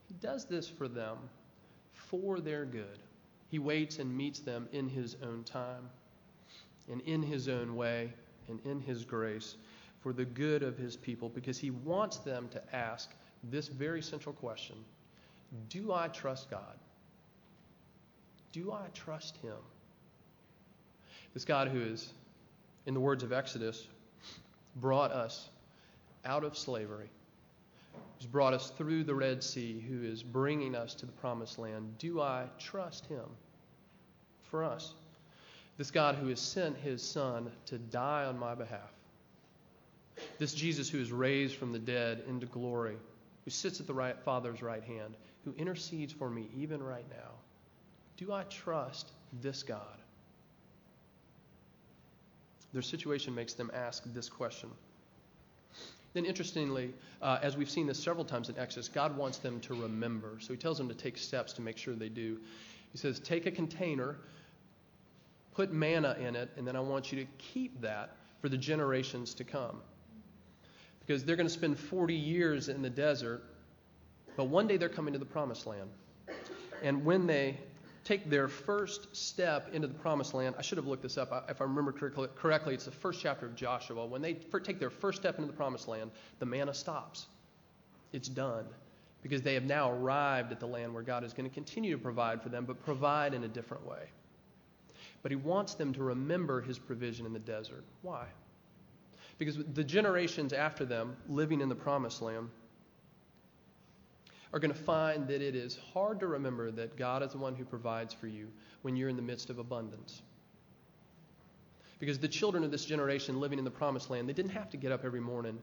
He 0.07 0.14
does 0.25 0.45
this 0.45 0.67
for 0.67 0.87
them 0.87 1.17
for 1.93 2.39
their 2.39 2.65
good. 2.65 2.97
He 3.49 3.59
waits 3.59 3.99
and 3.99 4.17
meets 4.17 4.39
them 4.39 4.67
in 4.71 4.89
his 4.89 5.15
own 5.23 5.43
time 5.43 5.87
and 6.91 7.01
in 7.01 7.21
his 7.21 7.47
own 7.47 7.75
way 7.75 8.11
and 8.49 8.59
in 8.65 8.81
his 8.81 9.05
grace 9.05 9.55
for 10.01 10.13
the 10.13 10.25
good 10.25 10.63
of 10.63 10.77
his 10.77 10.95
people 10.95 11.29
because 11.29 11.59
he 11.59 11.69
wants 11.69 12.17
them 12.17 12.49
to 12.49 12.75
ask 12.75 13.11
this 13.43 13.67
very 13.67 14.01
central 14.01 14.33
question 14.33 14.75
Do 15.69 15.93
I 15.93 16.07
trust 16.07 16.49
God? 16.49 16.79
Do 18.51 18.71
I 18.71 18.87
trust 18.95 19.37
him? 19.37 19.57
This 21.35 21.45
God 21.45 21.67
who 21.67 21.81
is, 21.81 22.13
in 22.87 22.95
the 22.95 22.99
words 22.99 23.21
of 23.21 23.31
Exodus, 23.31 23.87
brought 24.77 25.11
us 25.11 25.49
out 26.23 26.43
of 26.43 26.57
slavery, 26.57 27.09
who's 28.17 28.27
brought 28.27 28.53
us 28.53 28.71
through 28.77 29.03
the 29.03 29.15
Red 29.15 29.43
Sea, 29.43 29.83
who 29.87 30.03
is 30.03 30.23
bringing 30.23 30.75
us 30.75 30.93
to 30.95 31.05
the 31.05 31.11
promised 31.11 31.57
land, 31.57 31.97
do 31.97 32.21
I 32.21 32.45
trust 32.57 33.05
him 33.07 33.25
for 34.43 34.63
us? 34.63 34.93
This 35.77 35.91
God 35.91 36.15
who 36.15 36.27
has 36.27 36.39
sent 36.39 36.77
his 36.77 37.01
Son 37.03 37.51
to 37.65 37.77
die 37.77 38.25
on 38.25 38.39
my 38.39 38.55
behalf. 38.55 38.91
This 40.37 40.53
Jesus 40.53 40.89
who 40.89 40.99
is 40.99 41.11
raised 41.11 41.55
from 41.55 41.73
the 41.73 41.79
dead 41.79 42.23
into 42.27 42.45
glory, 42.45 42.95
who 43.43 43.51
sits 43.51 43.79
at 43.79 43.87
the 43.87 43.93
right, 43.93 44.17
Father's 44.23 44.61
right 44.61 44.83
hand, 44.83 45.15
who 45.43 45.53
intercedes 45.57 46.13
for 46.13 46.29
me 46.29 46.47
even 46.57 46.81
right 46.81 47.05
now. 47.09 47.31
Do 48.17 48.31
I 48.31 48.43
trust 48.43 49.11
this 49.41 49.63
God? 49.63 49.81
Their 52.71 52.81
situation 52.81 53.35
makes 53.35 53.53
them 53.53 53.71
ask 53.73 54.03
this 54.13 54.29
question. 54.29 54.69
Then, 56.15 56.25
interestingly, 56.25 56.95
uh, 57.21 57.37
as 57.43 57.55
we've 57.55 57.69
seen 57.69 57.85
this 57.85 58.01
several 58.01 58.25
times 58.25 58.49
in 58.49 58.57
Exodus, 58.57 58.87
God 58.87 59.15
wants 59.15 59.37
them 59.37 59.59
to 59.59 59.75
remember. 59.75 60.37
So 60.39 60.51
he 60.51 60.57
tells 60.57 60.79
them 60.79 60.89
to 60.89 60.95
take 60.95 61.15
steps 61.15 61.53
to 61.53 61.61
make 61.61 61.77
sure 61.77 61.93
they 61.93 62.09
do. 62.09 62.39
He 62.91 62.97
says, 62.97 63.19
Take 63.19 63.45
a 63.45 63.51
container 63.51 64.17
put 65.55 65.71
manna 65.71 66.15
in 66.19 66.35
it, 66.35 66.51
and 66.57 66.67
then 66.67 66.75
I 66.75 66.81
want 66.81 67.11
you 67.11 67.23
to 67.23 67.31
keep 67.37 67.81
that 67.81 68.17
for 68.41 68.49
the 68.49 68.57
generations 68.57 69.33
to 69.35 69.43
come. 69.43 69.77
Because 70.99 71.23
they're 71.23 71.37
going 71.37 71.47
to 71.47 71.53
spend 71.53 71.79
40 71.79 72.13
years 72.13 72.67
in 72.67 72.81
the 72.81 72.89
desert, 72.89 73.43
but 74.35 74.45
one 74.45 74.67
day 74.67 74.77
they're 74.77 74.89
coming 74.89 75.13
to 75.13 75.19
the 75.19 75.25
promised 75.25 75.65
land. 75.65 75.89
And 76.83 77.05
when 77.05 77.25
they 77.25 77.57
take 78.05 78.29
their 78.29 78.47
first 78.47 79.13
step 79.15 79.73
into 79.73 79.87
the 79.87 79.93
promised 79.93 80.33
land, 80.33 80.55
I 80.57 80.61
should 80.61 80.77
have 80.77 80.87
looked 80.87 81.03
this 81.03 81.17
up. 81.17 81.47
If 81.49 81.59
I 81.59 81.65
remember 81.65 81.91
correctly, 81.91 82.75
it's 82.75 82.85
the 82.85 82.91
first 82.91 83.19
chapter 83.21 83.47
of 83.47 83.55
Joshua. 83.55 84.05
When 84.05 84.21
they 84.21 84.35
take 84.63 84.79
their 84.79 84.91
first 84.91 85.19
step 85.19 85.37
into 85.37 85.47
the 85.47 85.57
promised 85.57 85.87
land, 85.87 86.11
the 86.39 86.45
manna 86.45 86.73
stops. 86.73 87.25
It's 88.13 88.29
done. 88.29 88.65
Because 89.23 89.41
they 89.41 89.55
have 89.55 89.63
now 89.63 89.91
arrived 89.91 90.51
at 90.51 90.59
the 90.59 90.67
land 90.67 90.93
where 90.93 91.01
God 91.01 91.23
is 91.23 91.33
going 91.33 91.49
to 91.49 91.53
continue 91.53 91.97
to 91.97 92.01
provide 92.01 92.43
for 92.43 92.49
them, 92.49 92.63
but 92.65 92.85
provide 92.85 93.33
in 93.33 93.43
a 93.43 93.47
different 93.47 93.83
way. 93.85 94.03
But 95.23 95.31
he 95.31 95.35
wants 95.35 95.73
them 95.73 95.91
to 95.93 96.03
remember 96.03 96.61
his 96.61 96.77
provision 96.77 97.25
in 97.25 97.33
the 97.33 97.39
desert. 97.39 97.83
Why? 98.03 98.27
Because 99.39 99.57
the 99.73 99.83
generations 99.83 100.53
after 100.53 100.85
them, 100.85 101.17
living 101.27 101.59
in 101.59 101.69
the 101.69 101.75
promised 101.75 102.21
land, 102.21 102.49
are 104.55 104.59
going 104.59 104.73
to 104.73 104.79
find 104.79 105.27
that 105.27 105.41
it 105.41 105.53
is 105.53 105.77
hard 105.93 106.17
to 106.21 106.27
remember 106.27 106.71
that 106.71 106.95
God 106.95 107.21
is 107.21 107.33
the 107.33 107.37
one 107.37 107.55
who 107.55 107.65
provides 107.65 108.13
for 108.13 108.27
you 108.27 108.47
when 108.83 108.95
you're 108.95 109.09
in 109.09 109.17
the 109.17 109.21
midst 109.21 109.49
of 109.49 109.59
abundance. 109.59 110.21
Because 111.99 112.19
the 112.19 112.29
children 112.29 112.63
of 112.63 112.71
this 112.71 112.85
generation 112.85 113.41
living 113.41 113.59
in 113.59 113.65
the 113.65 113.71
promised 113.71 114.09
land, 114.09 114.29
they 114.29 114.33
didn't 114.33 114.51
have 114.51 114.69
to 114.69 114.77
get 114.77 114.93
up 114.93 115.03
every 115.03 115.19
morning 115.19 115.61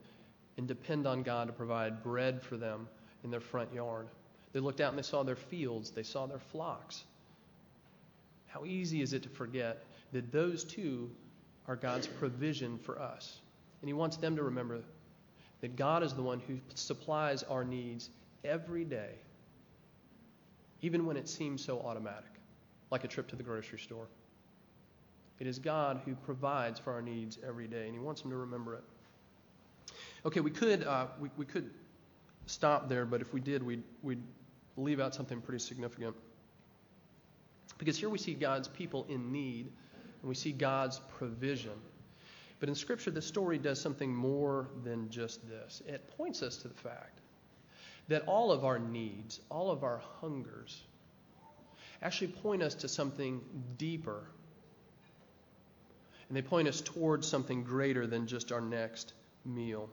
and 0.58 0.68
depend 0.68 1.06
on 1.06 1.22
God 1.22 1.46
to 1.46 1.54
provide 1.54 2.02
bread 2.02 2.42
for 2.42 2.58
them 2.58 2.86
in 3.24 3.30
their 3.30 3.40
front 3.40 3.72
yard. 3.72 4.08
They 4.52 4.60
looked 4.60 4.82
out 4.82 4.90
and 4.90 4.98
they 4.98 5.02
saw 5.02 5.22
their 5.22 5.36
fields, 5.36 5.90
they 5.90 6.02
saw 6.02 6.26
their 6.26 6.38
flocks. 6.38 7.04
How 8.48 8.66
easy 8.66 9.00
is 9.00 9.14
it 9.14 9.22
to 9.22 9.30
forget 9.30 9.84
that 10.12 10.30
those 10.30 10.64
two 10.64 11.10
are 11.66 11.76
God's 11.76 12.06
provision 12.06 12.76
for 12.76 13.00
us? 13.00 13.40
And 13.80 13.88
He 13.88 13.94
wants 13.94 14.18
them 14.18 14.36
to 14.36 14.42
remember 14.42 14.80
that 15.62 15.76
God 15.76 16.02
is 16.02 16.12
the 16.12 16.22
one 16.22 16.40
who 16.46 16.58
supplies 16.74 17.42
our 17.44 17.64
needs 17.64 18.10
every 18.44 18.84
day, 18.84 19.10
even 20.80 21.06
when 21.06 21.16
it 21.16 21.28
seems 21.28 21.64
so 21.64 21.80
automatic, 21.80 22.30
like 22.90 23.04
a 23.04 23.08
trip 23.08 23.28
to 23.28 23.36
the 23.36 23.42
grocery 23.42 23.78
store. 23.78 24.06
It 25.38 25.46
is 25.46 25.58
God 25.58 26.00
who 26.04 26.14
provides 26.14 26.78
for 26.78 26.92
our 26.92 27.02
needs 27.02 27.38
every 27.46 27.66
day, 27.66 27.86
and 27.86 27.94
He 27.94 27.98
wants 27.98 28.22
them 28.22 28.30
to 28.30 28.36
remember 28.36 28.74
it. 28.74 28.84
Okay, 30.24 30.40
we 30.40 30.50
could 30.50 30.84
uh, 30.84 31.06
we, 31.20 31.30
we 31.36 31.44
could 31.44 31.70
stop 32.46 32.88
there, 32.88 33.04
but 33.04 33.20
if 33.20 33.32
we 33.32 33.40
did, 33.40 33.62
we'd, 33.62 33.82
we'd 34.02 34.22
leave 34.76 35.00
out 35.00 35.14
something 35.14 35.40
pretty 35.40 35.58
significant. 35.58 36.14
Because 37.78 37.98
here 37.98 38.08
we 38.08 38.18
see 38.18 38.34
God's 38.34 38.68
people 38.68 39.06
in 39.08 39.32
need, 39.32 39.72
and 40.20 40.28
we 40.28 40.34
see 40.34 40.52
God's 40.52 41.00
provision. 41.16 41.72
But 42.60 42.68
in 42.68 42.74
Scripture, 42.76 43.10
the 43.10 43.22
story 43.22 43.58
does 43.58 43.80
something 43.80 44.14
more 44.14 44.68
than 44.84 45.10
just 45.10 45.48
this. 45.48 45.82
It 45.86 46.08
points 46.16 46.42
us 46.42 46.56
to 46.58 46.68
the 46.68 46.74
fact 46.74 47.21
that 48.08 48.22
all 48.26 48.52
of 48.52 48.64
our 48.64 48.78
needs, 48.78 49.40
all 49.48 49.70
of 49.70 49.84
our 49.84 50.02
hungers, 50.20 50.82
actually 52.02 52.28
point 52.28 52.62
us 52.62 52.74
to 52.74 52.88
something 52.88 53.40
deeper. 53.78 54.24
And 56.28 56.36
they 56.36 56.42
point 56.42 56.68
us 56.68 56.80
towards 56.80 57.28
something 57.28 57.62
greater 57.62 58.06
than 58.06 58.26
just 58.26 58.52
our 58.52 58.60
next 58.60 59.12
meal. 59.44 59.88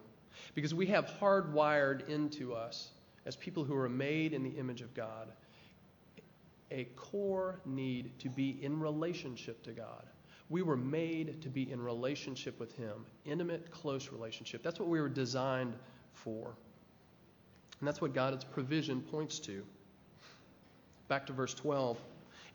Because 0.56 0.74
we 0.74 0.88
have 0.88 1.06
hardwired 1.20 2.10
into 2.10 2.54
us, 2.54 2.90
as 3.26 3.36
people 3.36 3.64
who 3.64 3.76
are 3.76 3.90
made 3.90 4.34
in 4.34 4.44
the 4.44 4.52
image 4.52 4.82
of 4.82 4.94
God, 4.94 5.32
a 6.72 6.86
core 6.96 7.60
need 7.66 8.18
to 8.20 8.30
be 8.30 8.58
in 8.64 8.80
relationship 8.80 9.64
to 9.64 9.72
God. 9.72 10.06
We 10.50 10.62
were 10.62 10.78
made 10.78 11.42
to 11.44 11.50
be 11.50 11.72
in 11.72 11.82
relationship 11.82 12.60
with 12.60 12.76
Him, 12.76 13.06
intimate, 13.26 13.70
close 13.72 14.12
relationship. 14.12 14.64
That's 14.64 14.80
what 14.80 14.90
we 14.90 15.00
were 15.00 15.10
designed 15.10 15.74
for. 16.14 16.56
And 17.80 17.88
that's 17.88 18.02
what 18.02 18.14
God's 18.14 18.44
provision 18.44 19.02
points 19.02 19.40
to. 19.40 19.64
Back 21.08 21.26
to 21.28 21.34
verse 21.34 21.54
12. 21.54 21.98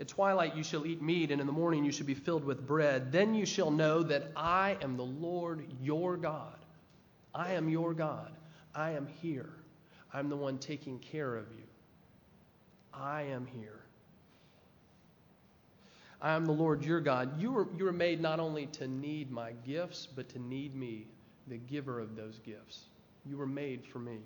At 0.01 0.09
twilight 0.09 0.57
you 0.57 0.65
shall 0.65 0.87
eat 0.87 1.01
meat, 1.01 1.31
and 1.31 1.41
in 1.41 1.47
the 1.47 1.53
morning 1.53 1.85
you 1.85 1.93
shall 1.93 2.07
be 2.07 2.15
filled 2.15 2.45
with 2.45 2.67
bread. 2.67 3.13
Then 3.13 3.35
you 3.35 3.47
shall 3.47 3.71
know 3.71 4.03
that 4.03 4.31
I 4.37 4.77
am 4.83 4.97
the 4.97 5.05
Lord 5.05 5.65
your 5.81 6.17
God. 6.17 6.57
I 7.35 7.53
am 7.53 7.69
your 7.69 7.95
God. 7.95 8.33
I 8.75 8.93
am 8.93 9.07
here. 9.23 9.51
I'm 10.13 10.29
the 10.29 10.37
one 10.37 10.59
taking 10.59 10.99
care 10.99 11.37
of 11.37 11.47
you. 11.53 11.65
I 12.93 13.23
am 13.23 13.47
here. 13.47 13.81
I 16.21 16.35
am 16.35 16.47
the 16.47 16.53
Lord 16.53 16.85
your 16.85 17.01
God. 17.01 17.41
You 17.41 17.53
were, 17.53 17.69
you 17.77 17.85
were 17.85 17.93
made 17.93 18.21
not 18.21 18.41
only 18.41 18.67
to 18.67 18.89
need 18.89 19.31
my 19.31 19.53
gifts, 19.67 20.07
but 20.07 20.29
to 20.31 20.39
need 20.39 20.75
me, 20.75 21.07
the 21.49 21.59
giver 21.59 22.01
of 22.01 22.17
those 22.17 22.39
gifts. 22.39 22.85
You 23.27 23.37
were 23.37 23.47
made 23.47 23.85
for 23.85 23.99
me. 23.99 24.19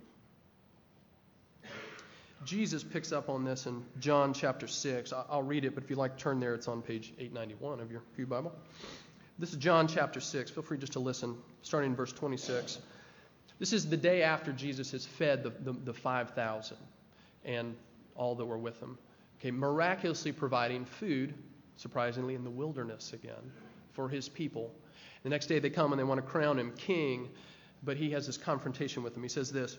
Jesus 2.44 2.84
picks 2.84 3.12
up 3.12 3.28
on 3.28 3.44
this 3.44 3.66
in 3.66 3.84
John 3.98 4.32
chapter 4.32 4.66
6. 4.66 5.12
I'll 5.28 5.42
read 5.42 5.64
it, 5.64 5.74
but 5.74 5.84
if 5.84 5.90
you'd 5.90 5.98
like 5.98 6.16
turn 6.16 6.38
there, 6.38 6.54
it's 6.54 6.68
on 6.68 6.82
page 6.82 7.12
891 7.18 7.80
of 7.80 7.90
your 7.90 8.00
Pew 8.16 8.26
Bible. 8.26 8.52
This 9.38 9.50
is 9.50 9.56
John 9.56 9.86
chapter 9.86 10.20
6. 10.20 10.50
Feel 10.50 10.62
free 10.62 10.78
just 10.78 10.92
to 10.92 11.00
listen, 11.00 11.36
starting 11.62 11.90
in 11.90 11.96
verse 11.96 12.12
26. 12.12 12.78
This 13.58 13.72
is 13.72 13.88
the 13.88 13.96
day 13.96 14.22
after 14.22 14.52
Jesus 14.52 14.92
has 14.92 15.04
fed 15.04 15.42
the, 15.42 15.50
the, 15.50 15.72
the 15.72 15.92
5,000 15.92 16.76
and 17.44 17.74
all 18.14 18.34
that 18.36 18.44
were 18.44 18.58
with 18.58 18.80
him. 18.80 18.98
Okay, 19.40 19.50
miraculously 19.50 20.32
providing 20.32 20.84
food, 20.84 21.34
surprisingly, 21.76 22.34
in 22.34 22.44
the 22.44 22.50
wilderness 22.50 23.12
again 23.12 23.52
for 23.92 24.08
his 24.08 24.28
people. 24.28 24.72
The 25.22 25.28
next 25.28 25.46
day 25.46 25.58
they 25.58 25.70
come 25.70 25.92
and 25.92 25.98
they 25.98 26.04
want 26.04 26.18
to 26.18 26.26
crown 26.26 26.58
him 26.58 26.72
king, 26.76 27.28
but 27.82 27.96
he 27.96 28.10
has 28.10 28.26
this 28.26 28.36
confrontation 28.36 29.02
with 29.02 29.14
them. 29.14 29.22
He 29.22 29.28
says 29.28 29.52
this 29.52 29.78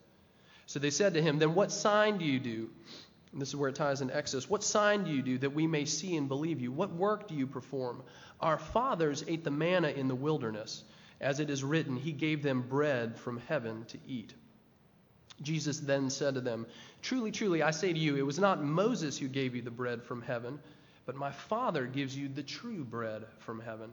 So 0.71 0.79
they 0.79 0.89
said 0.89 1.15
to 1.15 1.21
him, 1.21 1.37
Then 1.37 1.53
what 1.53 1.69
sign 1.69 2.17
do 2.17 2.23
you 2.23 2.39
do? 2.39 2.69
And 3.33 3.41
this 3.41 3.49
is 3.49 3.57
where 3.57 3.67
it 3.67 3.75
ties 3.75 3.99
in 3.99 4.09
Exodus. 4.09 4.49
What 4.49 4.63
sign 4.63 5.03
do 5.03 5.11
you 5.11 5.21
do 5.21 5.37
that 5.39 5.53
we 5.53 5.67
may 5.67 5.83
see 5.83 6.15
and 6.15 6.29
believe 6.29 6.61
you? 6.61 6.71
What 6.71 6.93
work 6.93 7.27
do 7.27 7.35
you 7.35 7.45
perform? 7.45 8.01
Our 8.39 8.57
fathers 8.57 9.25
ate 9.27 9.43
the 9.43 9.51
manna 9.51 9.89
in 9.89 10.07
the 10.07 10.15
wilderness. 10.15 10.85
As 11.19 11.41
it 11.41 11.49
is 11.49 11.61
written, 11.61 11.97
He 11.97 12.13
gave 12.13 12.41
them 12.41 12.61
bread 12.61 13.17
from 13.17 13.41
heaven 13.49 13.83
to 13.89 13.97
eat. 14.07 14.33
Jesus 15.41 15.81
then 15.81 16.09
said 16.09 16.35
to 16.35 16.41
them, 16.41 16.65
Truly, 17.01 17.31
truly, 17.31 17.61
I 17.61 17.71
say 17.71 17.91
to 17.91 17.99
you, 17.99 18.15
it 18.15 18.25
was 18.25 18.39
not 18.39 18.63
Moses 18.63 19.17
who 19.17 19.27
gave 19.27 19.53
you 19.53 19.61
the 19.61 19.71
bread 19.71 20.01
from 20.01 20.21
heaven, 20.21 20.57
but 21.05 21.17
my 21.17 21.31
Father 21.31 21.85
gives 21.85 22.15
you 22.15 22.29
the 22.29 22.43
true 22.43 22.85
bread 22.85 23.25
from 23.39 23.59
heaven. 23.59 23.91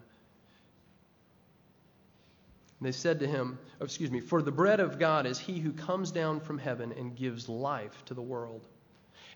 And 2.78 2.86
they 2.86 2.92
said 2.92 3.20
to 3.20 3.26
him, 3.26 3.58
oh, 3.80 3.84
excuse 3.84 4.10
me, 4.10 4.20
for 4.20 4.40
the 4.40 4.52
bread 4.52 4.78
of 4.78 4.98
God 4.98 5.26
is 5.26 5.38
he 5.38 5.58
who 5.58 5.72
comes 5.72 6.12
down 6.12 6.40
from 6.40 6.58
heaven 6.58 6.92
and 6.92 7.16
gives 7.16 7.48
life 7.48 8.04
to 8.06 8.14
the 8.14 8.22
world. 8.22 8.64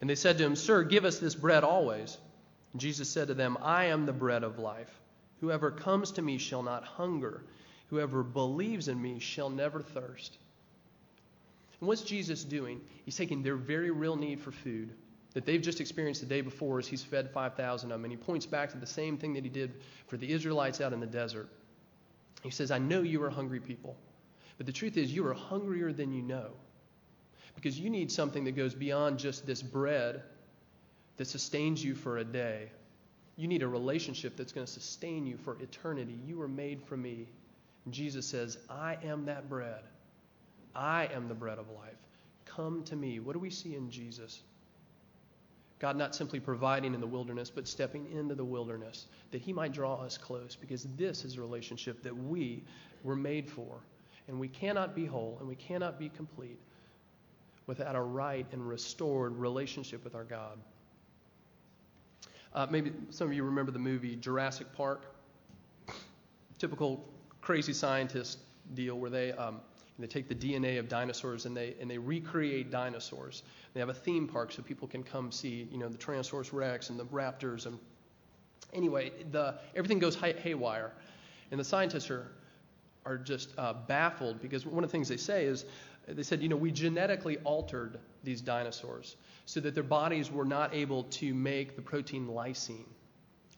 And 0.00 0.08
they 0.08 0.14
said 0.14 0.38
to 0.38 0.44
him, 0.44 0.56
Sir, 0.56 0.84
give 0.84 1.04
us 1.04 1.18
this 1.18 1.34
bread 1.34 1.64
always. 1.64 2.18
And 2.72 2.80
Jesus 2.80 3.08
said 3.08 3.28
to 3.28 3.34
them, 3.34 3.58
I 3.60 3.86
am 3.86 4.06
the 4.06 4.12
bread 4.12 4.44
of 4.44 4.58
life. 4.58 4.90
Whoever 5.40 5.70
comes 5.70 6.12
to 6.12 6.22
me 6.22 6.38
shall 6.38 6.62
not 6.62 6.84
hunger. 6.84 7.42
Whoever 7.90 8.22
believes 8.22 8.88
in 8.88 9.00
me 9.00 9.18
shall 9.18 9.50
never 9.50 9.80
thirst. 9.80 10.38
And 11.80 11.88
what's 11.88 12.02
Jesus 12.02 12.44
doing? 12.44 12.80
He's 13.04 13.16
taking 13.16 13.42
their 13.42 13.56
very 13.56 13.90
real 13.90 14.16
need 14.16 14.40
for 14.40 14.52
food 14.52 14.92
that 15.34 15.46
they've 15.46 15.62
just 15.62 15.80
experienced 15.80 16.20
the 16.20 16.26
day 16.26 16.42
before 16.42 16.78
as 16.78 16.86
he's 16.86 17.02
fed 17.02 17.30
5,000 17.30 17.90
of 17.90 17.98
them. 17.98 18.04
And 18.04 18.12
he 18.12 18.16
points 18.16 18.46
back 18.46 18.70
to 18.70 18.78
the 18.78 18.86
same 18.86 19.16
thing 19.16 19.34
that 19.34 19.44
he 19.44 19.50
did 19.50 19.72
for 20.06 20.16
the 20.16 20.30
Israelites 20.30 20.80
out 20.80 20.92
in 20.92 21.00
the 21.00 21.06
desert. 21.06 21.48
He 22.42 22.50
says, 22.50 22.70
I 22.70 22.78
know 22.78 23.02
you 23.02 23.22
are 23.22 23.30
hungry 23.30 23.60
people, 23.60 23.96
but 24.56 24.66
the 24.66 24.72
truth 24.72 24.96
is, 24.96 25.12
you 25.12 25.26
are 25.26 25.34
hungrier 25.34 25.92
than 25.92 26.12
you 26.12 26.22
know. 26.22 26.50
Because 27.54 27.78
you 27.78 27.90
need 27.90 28.10
something 28.10 28.44
that 28.44 28.52
goes 28.52 28.74
beyond 28.74 29.18
just 29.18 29.46
this 29.46 29.62
bread 29.62 30.22
that 31.16 31.26
sustains 31.26 31.84
you 31.84 31.94
for 31.94 32.18
a 32.18 32.24
day. 32.24 32.70
You 33.36 33.46
need 33.46 33.62
a 33.62 33.68
relationship 33.68 34.36
that's 34.36 34.52
going 34.52 34.66
to 34.66 34.72
sustain 34.72 35.26
you 35.26 35.36
for 35.36 35.56
eternity. 35.60 36.18
You 36.26 36.38
were 36.38 36.48
made 36.48 36.82
for 36.82 36.96
me. 36.96 37.28
And 37.84 37.94
Jesus 37.94 38.26
says, 38.26 38.58
I 38.68 38.98
am 39.04 39.26
that 39.26 39.48
bread. 39.48 39.82
I 40.74 41.08
am 41.14 41.28
the 41.28 41.34
bread 41.34 41.58
of 41.58 41.68
life. 41.70 41.96
Come 42.44 42.82
to 42.84 42.96
me. 42.96 43.20
What 43.20 43.34
do 43.34 43.38
we 43.38 43.50
see 43.50 43.74
in 43.74 43.90
Jesus? 43.90 44.42
God 45.82 45.96
not 45.96 46.14
simply 46.14 46.38
providing 46.38 46.94
in 46.94 47.00
the 47.00 47.06
wilderness, 47.08 47.50
but 47.50 47.66
stepping 47.66 48.06
into 48.12 48.36
the 48.36 48.44
wilderness 48.44 49.06
that 49.32 49.42
He 49.42 49.52
might 49.52 49.72
draw 49.72 49.96
us 49.96 50.16
close, 50.16 50.56
because 50.58 50.86
this 50.96 51.24
is 51.24 51.36
a 51.36 51.40
relationship 51.40 52.04
that 52.04 52.16
we 52.16 52.62
were 53.02 53.16
made 53.16 53.50
for. 53.50 53.80
And 54.28 54.38
we 54.38 54.46
cannot 54.46 54.94
be 54.94 55.04
whole 55.04 55.36
and 55.40 55.48
we 55.48 55.56
cannot 55.56 55.98
be 55.98 56.08
complete 56.08 56.60
without 57.66 57.96
a 57.96 58.00
right 58.00 58.46
and 58.52 58.66
restored 58.66 59.36
relationship 59.36 60.04
with 60.04 60.14
our 60.14 60.22
God. 60.22 60.56
Uh, 62.54 62.68
maybe 62.70 62.92
some 63.10 63.26
of 63.26 63.34
you 63.34 63.42
remember 63.42 63.72
the 63.72 63.78
movie 63.80 64.14
Jurassic 64.14 64.72
Park. 64.74 65.12
Typical 66.60 67.04
crazy 67.40 67.72
scientist 67.72 68.38
deal 68.74 69.00
where 69.00 69.10
they 69.10 69.32
um, 69.32 69.60
they 69.98 70.06
take 70.06 70.28
the 70.28 70.34
DNA 70.34 70.78
of 70.78 70.88
dinosaurs 70.88 71.46
and 71.46 71.56
they 71.56 71.74
and 71.80 71.90
they 71.90 71.98
recreate 71.98 72.70
dinosaurs. 72.70 73.42
They 73.74 73.80
have 73.80 73.88
a 73.88 73.94
theme 73.94 74.26
park 74.26 74.52
so 74.52 74.62
people 74.62 74.88
can 74.88 75.02
come 75.02 75.30
see, 75.30 75.68
you 75.70 75.78
know, 75.78 75.88
the 75.88 75.98
Tyrannosaurus 75.98 76.52
Rex 76.52 76.90
and 76.90 76.98
the 76.98 77.06
raptors 77.06 77.66
and 77.66 77.78
anyway, 78.72 79.12
the 79.30 79.56
everything 79.76 79.98
goes 79.98 80.16
hay- 80.16 80.38
haywire, 80.38 80.92
and 81.50 81.60
the 81.60 81.64
scientists 81.64 82.10
are 82.10 82.32
are 83.04 83.18
just 83.18 83.50
uh, 83.58 83.72
baffled 83.72 84.40
because 84.40 84.64
one 84.64 84.84
of 84.84 84.90
the 84.90 84.92
things 84.92 85.08
they 85.08 85.16
say 85.16 85.44
is 85.44 85.64
they 86.06 86.22
said, 86.22 86.42
you 86.42 86.48
know, 86.48 86.56
we 86.56 86.70
genetically 86.70 87.38
altered 87.38 87.98
these 88.24 88.40
dinosaurs 88.40 89.16
so 89.46 89.60
that 89.60 89.74
their 89.74 89.82
bodies 89.82 90.30
were 90.30 90.44
not 90.44 90.74
able 90.74 91.04
to 91.04 91.34
make 91.34 91.76
the 91.76 91.82
protein 91.82 92.26
lysine. 92.26 92.86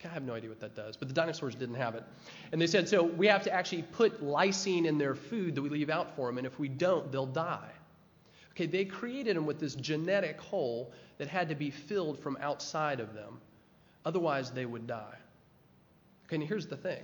I 0.05 0.09
have 0.09 0.23
no 0.23 0.35
idea 0.35 0.51
what 0.51 0.61
that 0.61 0.75
does, 0.75 0.97
but 0.97 1.09
the 1.09 1.15
dinosaurs 1.15 1.55
didn't 1.55 1.77
have 1.77 1.95
it. 1.95 2.05
And 2.53 2.61
they 2.61 2.67
said, 2.67 2.89
so 2.89 3.03
we 3.03 3.27
have 3.27 3.43
to 3.45 3.53
actually 3.53 3.83
put 3.83 4.23
lysine 4.23 4.87
in 4.87 4.99
their 4.99 5.15
food 5.15 5.55
that 5.55 5.63
we 5.63 5.69
leave 5.69 5.91
out 5.91 6.15
for 6.17 6.29
them, 6.29 6.39
and 6.39 6.47
if 6.47 6.59
we 6.59 6.69
don't, 6.69 7.11
they'll 7.11 7.27
die. 7.27 7.71
Okay, 8.53 8.67
they 8.67 8.85
created 8.85 9.37
them 9.37 9.47
with 9.47 9.59
this 9.59 9.75
genetic 9.75 10.41
hole 10.41 10.93
that 11.19 11.29
had 11.29 11.49
to 11.49 11.55
be 11.55 11.71
filled 11.71 12.19
from 12.19 12.39
outside 12.41 13.01
of 13.01 13.15
them. 13.15 13.41
Otherwise, 14.05 14.51
they 14.51 14.67
would 14.67 14.87
die. 14.87 15.17
Okay, 16.27 16.37
and 16.37 16.45
here's 16.45 16.67
the 16.67 16.77
thing 16.77 17.03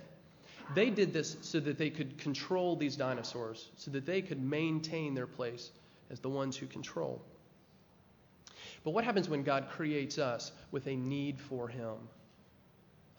they 0.73 0.89
did 0.89 1.11
this 1.11 1.35
so 1.41 1.59
that 1.59 1.77
they 1.77 1.89
could 1.89 2.17
control 2.17 2.75
these 2.75 2.95
dinosaurs, 2.95 3.69
so 3.75 3.91
that 3.91 4.05
they 4.05 4.21
could 4.21 4.41
maintain 4.41 5.13
their 5.13 5.27
place 5.27 5.71
as 6.09 6.19
the 6.19 6.29
ones 6.29 6.55
who 6.55 6.65
control. 6.67 7.21
But 8.83 8.91
what 8.91 9.03
happens 9.03 9.29
when 9.29 9.43
God 9.43 9.67
creates 9.69 10.17
us 10.17 10.51
with 10.71 10.87
a 10.87 10.95
need 10.95 11.39
for 11.39 11.67
Him? 11.67 11.95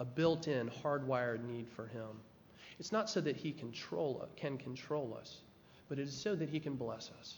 A 0.02 0.04
built 0.04 0.48
in, 0.48 0.68
hardwired 0.68 1.44
need 1.44 1.68
for 1.68 1.86
Him. 1.86 2.08
It's 2.80 2.90
not 2.90 3.08
so 3.08 3.20
that 3.20 3.36
He 3.36 3.52
control, 3.52 4.28
can 4.36 4.58
control 4.58 5.16
us, 5.16 5.42
but 5.88 6.00
it 6.00 6.08
is 6.08 6.12
so 6.12 6.34
that 6.34 6.48
He 6.48 6.58
can 6.58 6.74
bless 6.74 7.12
us. 7.20 7.36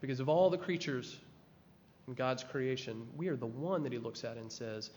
Because 0.00 0.18
of 0.18 0.28
all 0.28 0.50
the 0.50 0.58
creatures 0.58 1.20
in 2.08 2.14
God's 2.14 2.42
creation, 2.42 3.06
we 3.16 3.28
are 3.28 3.36
the 3.36 3.46
one 3.46 3.84
that 3.84 3.92
He 3.92 3.98
looks 3.98 4.24
at 4.24 4.36
and 4.36 4.50
says, 4.50 4.90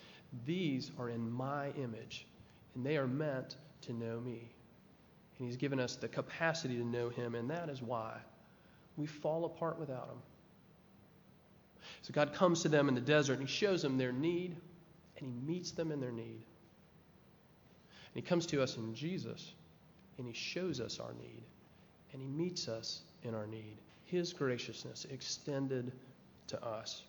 These 0.47 0.89
are 0.97 1.09
in 1.09 1.29
my 1.29 1.69
image, 1.77 2.25
and 2.73 2.83
they 2.83 2.97
are 2.97 3.05
meant 3.05 3.57
to 3.81 3.93
know 3.93 4.19
me. 4.19 4.49
And 5.37 5.47
He's 5.47 5.57
given 5.57 5.79
us 5.79 5.95
the 5.95 6.07
capacity 6.07 6.75
to 6.75 6.83
know 6.83 7.09
Him, 7.09 7.35
and 7.35 7.47
that 7.51 7.69
is 7.69 7.83
why 7.83 8.17
we 8.97 9.05
fall 9.05 9.45
apart 9.45 9.79
without 9.79 10.09
Him. 10.09 10.21
So 12.01 12.11
God 12.13 12.33
comes 12.33 12.63
to 12.63 12.67
them 12.67 12.89
in 12.89 12.95
the 12.95 13.01
desert 13.01 13.37
and 13.37 13.47
He 13.47 13.53
shows 13.53 13.83
them 13.83 13.99
their 13.99 14.11
need, 14.11 14.55
and 15.21 15.31
He 15.31 15.53
meets 15.53 15.71
them 15.71 15.91
in 15.91 15.99
their 15.99 16.11
need. 16.11 16.43
And 18.13 18.15
He 18.15 18.21
comes 18.21 18.45
to 18.47 18.61
us 18.61 18.77
in 18.77 18.93
Jesus, 18.93 19.53
and 20.17 20.27
He 20.27 20.33
shows 20.33 20.79
us 20.79 20.99
our 20.99 21.13
need, 21.13 21.43
and 22.11 22.21
He 22.21 22.27
meets 22.27 22.67
us 22.67 23.01
in 23.23 23.33
our 23.33 23.47
need. 23.47 23.77
His 24.05 24.33
graciousness 24.33 25.05
extended 25.09 25.91
to 26.47 26.63
us. 26.63 27.03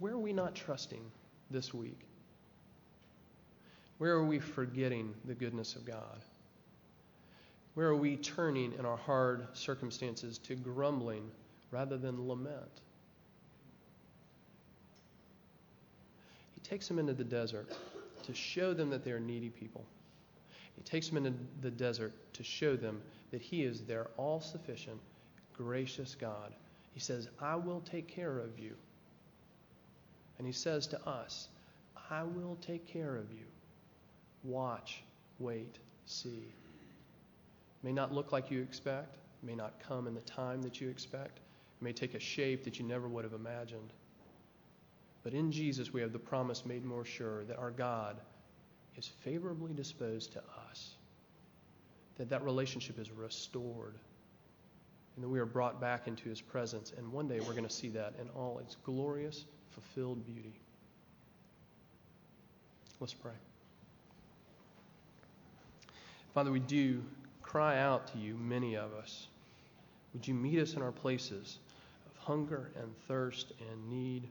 Where 0.00 0.14
are 0.14 0.18
we 0.18 0.32
not 0.32 0.54
trusting 0.54 1.04
this 1.50 1.72
week? 1.72 2.00
Where 3.98 4.12
are 4.12 4.24
we 4.24 4.40
forgetting 4.40 5.14
the 5.24 5.34
goodness 5.34 5.76
of 5.76 5.84
God? 5.84 6.24
Where 7.74 7.86
are 7.86 7.96
we 7.96 8.16
turning 8.16 8.72
in 8.78 8.84
our 8.84 8.96
hard 8.96 9.46
circumstances 9.52 10.38
to 10.38 10.54
grumbling 10.56 11.30
rather 11.70 11.96
than 11.96 12.28
lament? 12.28 12.80
Takes 16.74 16.88
them 16.88 16.98
into 16.98 17.14
the 17.14 17.22
desert 17.22 17.68
to 18.24 18.34
show 18.34 18.74
them 18.74 18.90
that 18.90 19.04
they 19.04 19.12
are 19.12 19.20
needy 19.20 19.48
people. 19.48 19.84
He 20.74 20.82
takes 20.82 21.06
them 21.06 21.24
into 21.24 21.38
the 21.60 21.70
desert 21.70 22.12
to 22.32 22.42
show 22.42 22.74
them 22.74 23.00
that 23.30 23.40
He 23.40 23.62
is 23.62 23.82
their 23.82 24.08
all 24.16 24.40
sufficient, 24.40 24.98
gracious 25.56 26.16
God. 26.16 26.52
He 26.92 26.98
says, 26.98 27.28
I 27.40 27.54
will 27.54 27.80
take 27.82 28.08
care 28.08 28.40
of 28.40 28.58
you. 28.58 28.74
And 30.38 30.48
He 30.48 30.52
says 30.52 30.88
to 30.88 31.08
us, 31.08 31.46
I 32.10 32.24
will 32.24 32.58
take 32.60 32.88
care 32.88 33.14
of 33.14 33.30
you. 33.30 33.46
Watch, 34.42 35.04
wait, 35.38 35.78
see. 36.06 36.42
May 37.84 37.92
not 37.92 38.12
look 38.12 38.32
like 38.32 38.50
you 38.50 38.62
expect, 38.62 39.18
may 39.44 39.54
not 39.54 39.78
come 39.78 40.08
in 40.08 40.14
the 40.14 40.22
time 40.22 40.60
that 40.62 40.80
you 40.80 40.88
expect, 40.88 41.38
may 41.80 41.92
take 41.92 42.14
a 42.14 42.20
shape 42.20 42.64
that 42.64 42.80
you 42.80 42.84
never 42.84 43.06
would 43.06 43.22
have 43.22 43.32
imagined. 43.32 43.92
But 45.24 45.32
in 45.32 45.50
Jesus, 45.50 45.92
we 45.92 46.02
have 46.02 46.12
the 46.12 46.18
promise 46.18 46.66
made 46.66 46.84
more 46.84 47.04
sure 47.04 47.44
that 47.46 47.58
our 47.58 47.70
God 47.70 48.20
is 48.96 49.08
favorably 49.08 49.72
disposed 49.72 50.32
to 50.34 50.42
us, 50.70 50.94
that 52.18 52.28
that 52.28 52.44
relationship 52.44 52.98
is 53.00 53.10
restored, 53.10 53.94
and 55.16 55.24
that 55.24 55.28
we 55.28 55.40
are 55.40 55.46
brought 55.46 55.80
back 55.80 56.06
into 56.06 56.28
his 56.28 56.40
presence. 56.40 56.92
And 56.96 57.10
one 57.10 57.26
day 57.26 57.40
we're 57.40 57.52
going 57.52 57.64
to 57.64 57.70
see 57.70 57.88
that 57.90 58.14
in 58.20 58.28
all 58.36 58.58
its 58.58 58.76
glorious, 58.84 59.46
fulfilled 59.70 60.24
beauty. 60.26 60.52
Let's 63.00 63.14
pray. 63.14 63.32
Father, 66.34 66.50
we 66.50 66.60
do 66.60 67.02
cry 67.42 67.78
out 67.78 68.08
to 68.08 68.18
you, 68.18 68.34
many 68.34 68.76
of 68.76 68.92
us. 68.92 69.28
Would 70.12 70.28
you 70.28 70.34
meet 70.34 70.58
us 70.58 70.74
in 70.74 70.82
our 70.82 70.92
places 70.92 71.58
of 72.06 72.22
hunger 72.22 72.70
and 72.76 72.92
thirst 73.08 73.52
and 73.70 73.90
need? 73.90 74.28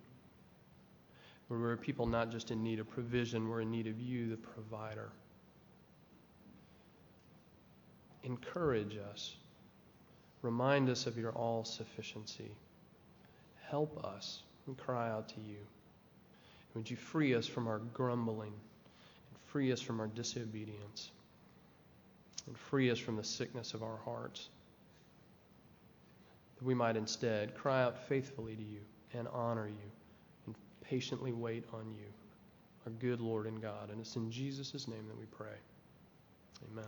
We're 1.59 1.77
people 1.77 2.07
not 2.07 2.31
just 2.31 2.49
in 2.49 2.63
need 2.63 2.79
of 2.79 2.89
provision, 2.89 3.47
we're 3.47 3.61
in 3.61 3.69
need 3.69 3.87
of 3.87 3.99
you, 3.99 4.29
the 4.29 4.37
provider. 4.37 5.09
Encourage 8.23 8.97
us. 9.11 9.35
Remind 10.41 10.89
us 10.89 11.05
of 11.05 11.17
your 11.17 11.31
all 11.31 11.63
sufficiency. 11.63 12.51
Help 13.69 14.03
us. 14.03 14.41
We 14.65 14.73
cry 14.73 15.09
out 15.09 15.29
to 15.29 15.41
you. 15.41 15.57
Would 16.73 16.89
you 16.89 16.97
free 16.97 17.35
us 17.35 17.45
from 17.45 17.67
our 17.67 17.79
grumbling 17.93 18.53
and 18.53 19.39
free 19.47 19.71
us 19.71 19.81
from 19.81 19.99
our 19.99 20.07
disobedience 20.07 21.11
and 22.47 22.57
free 22.57 22.89
us 22.89 22.97
from 22.97 23.15
the 23.15 23.23
sickness 23.23 23.73
of 23.73 23.83
our 23.83 23.97
hearts? 24.05 24.49
That 26.57 26.65
we 26.65 26.73
might 26.73 26.97
instead 26.97 27.55
cry 27.55 27.83
out 27.83 28.07
faithfully 28.07 28.55
to 28.55 28.63
you 28.63 28.79
and 29.13 29.27
honor 29.27 29.67
you 29.67 29.73
and 29.73 30.02
patiently 30.93 31.32
wait 31.32 31.63
on 31.73 31.91
you, 31.97 32.06
our 32.86 32.91
good 32.91 33.19
Lord 33.19 33.47
and 33.47 33.60
God. 33.60 33.89
And 33.89 33.99
it's 33.99 34.15
in 34.15 34.29
Jesus' 34.29 34.88
name 34.88 35.08
that 35.08 35.17
we 35.17 35.25
pray. 35.25 35.58
Amen. 36.71 36.86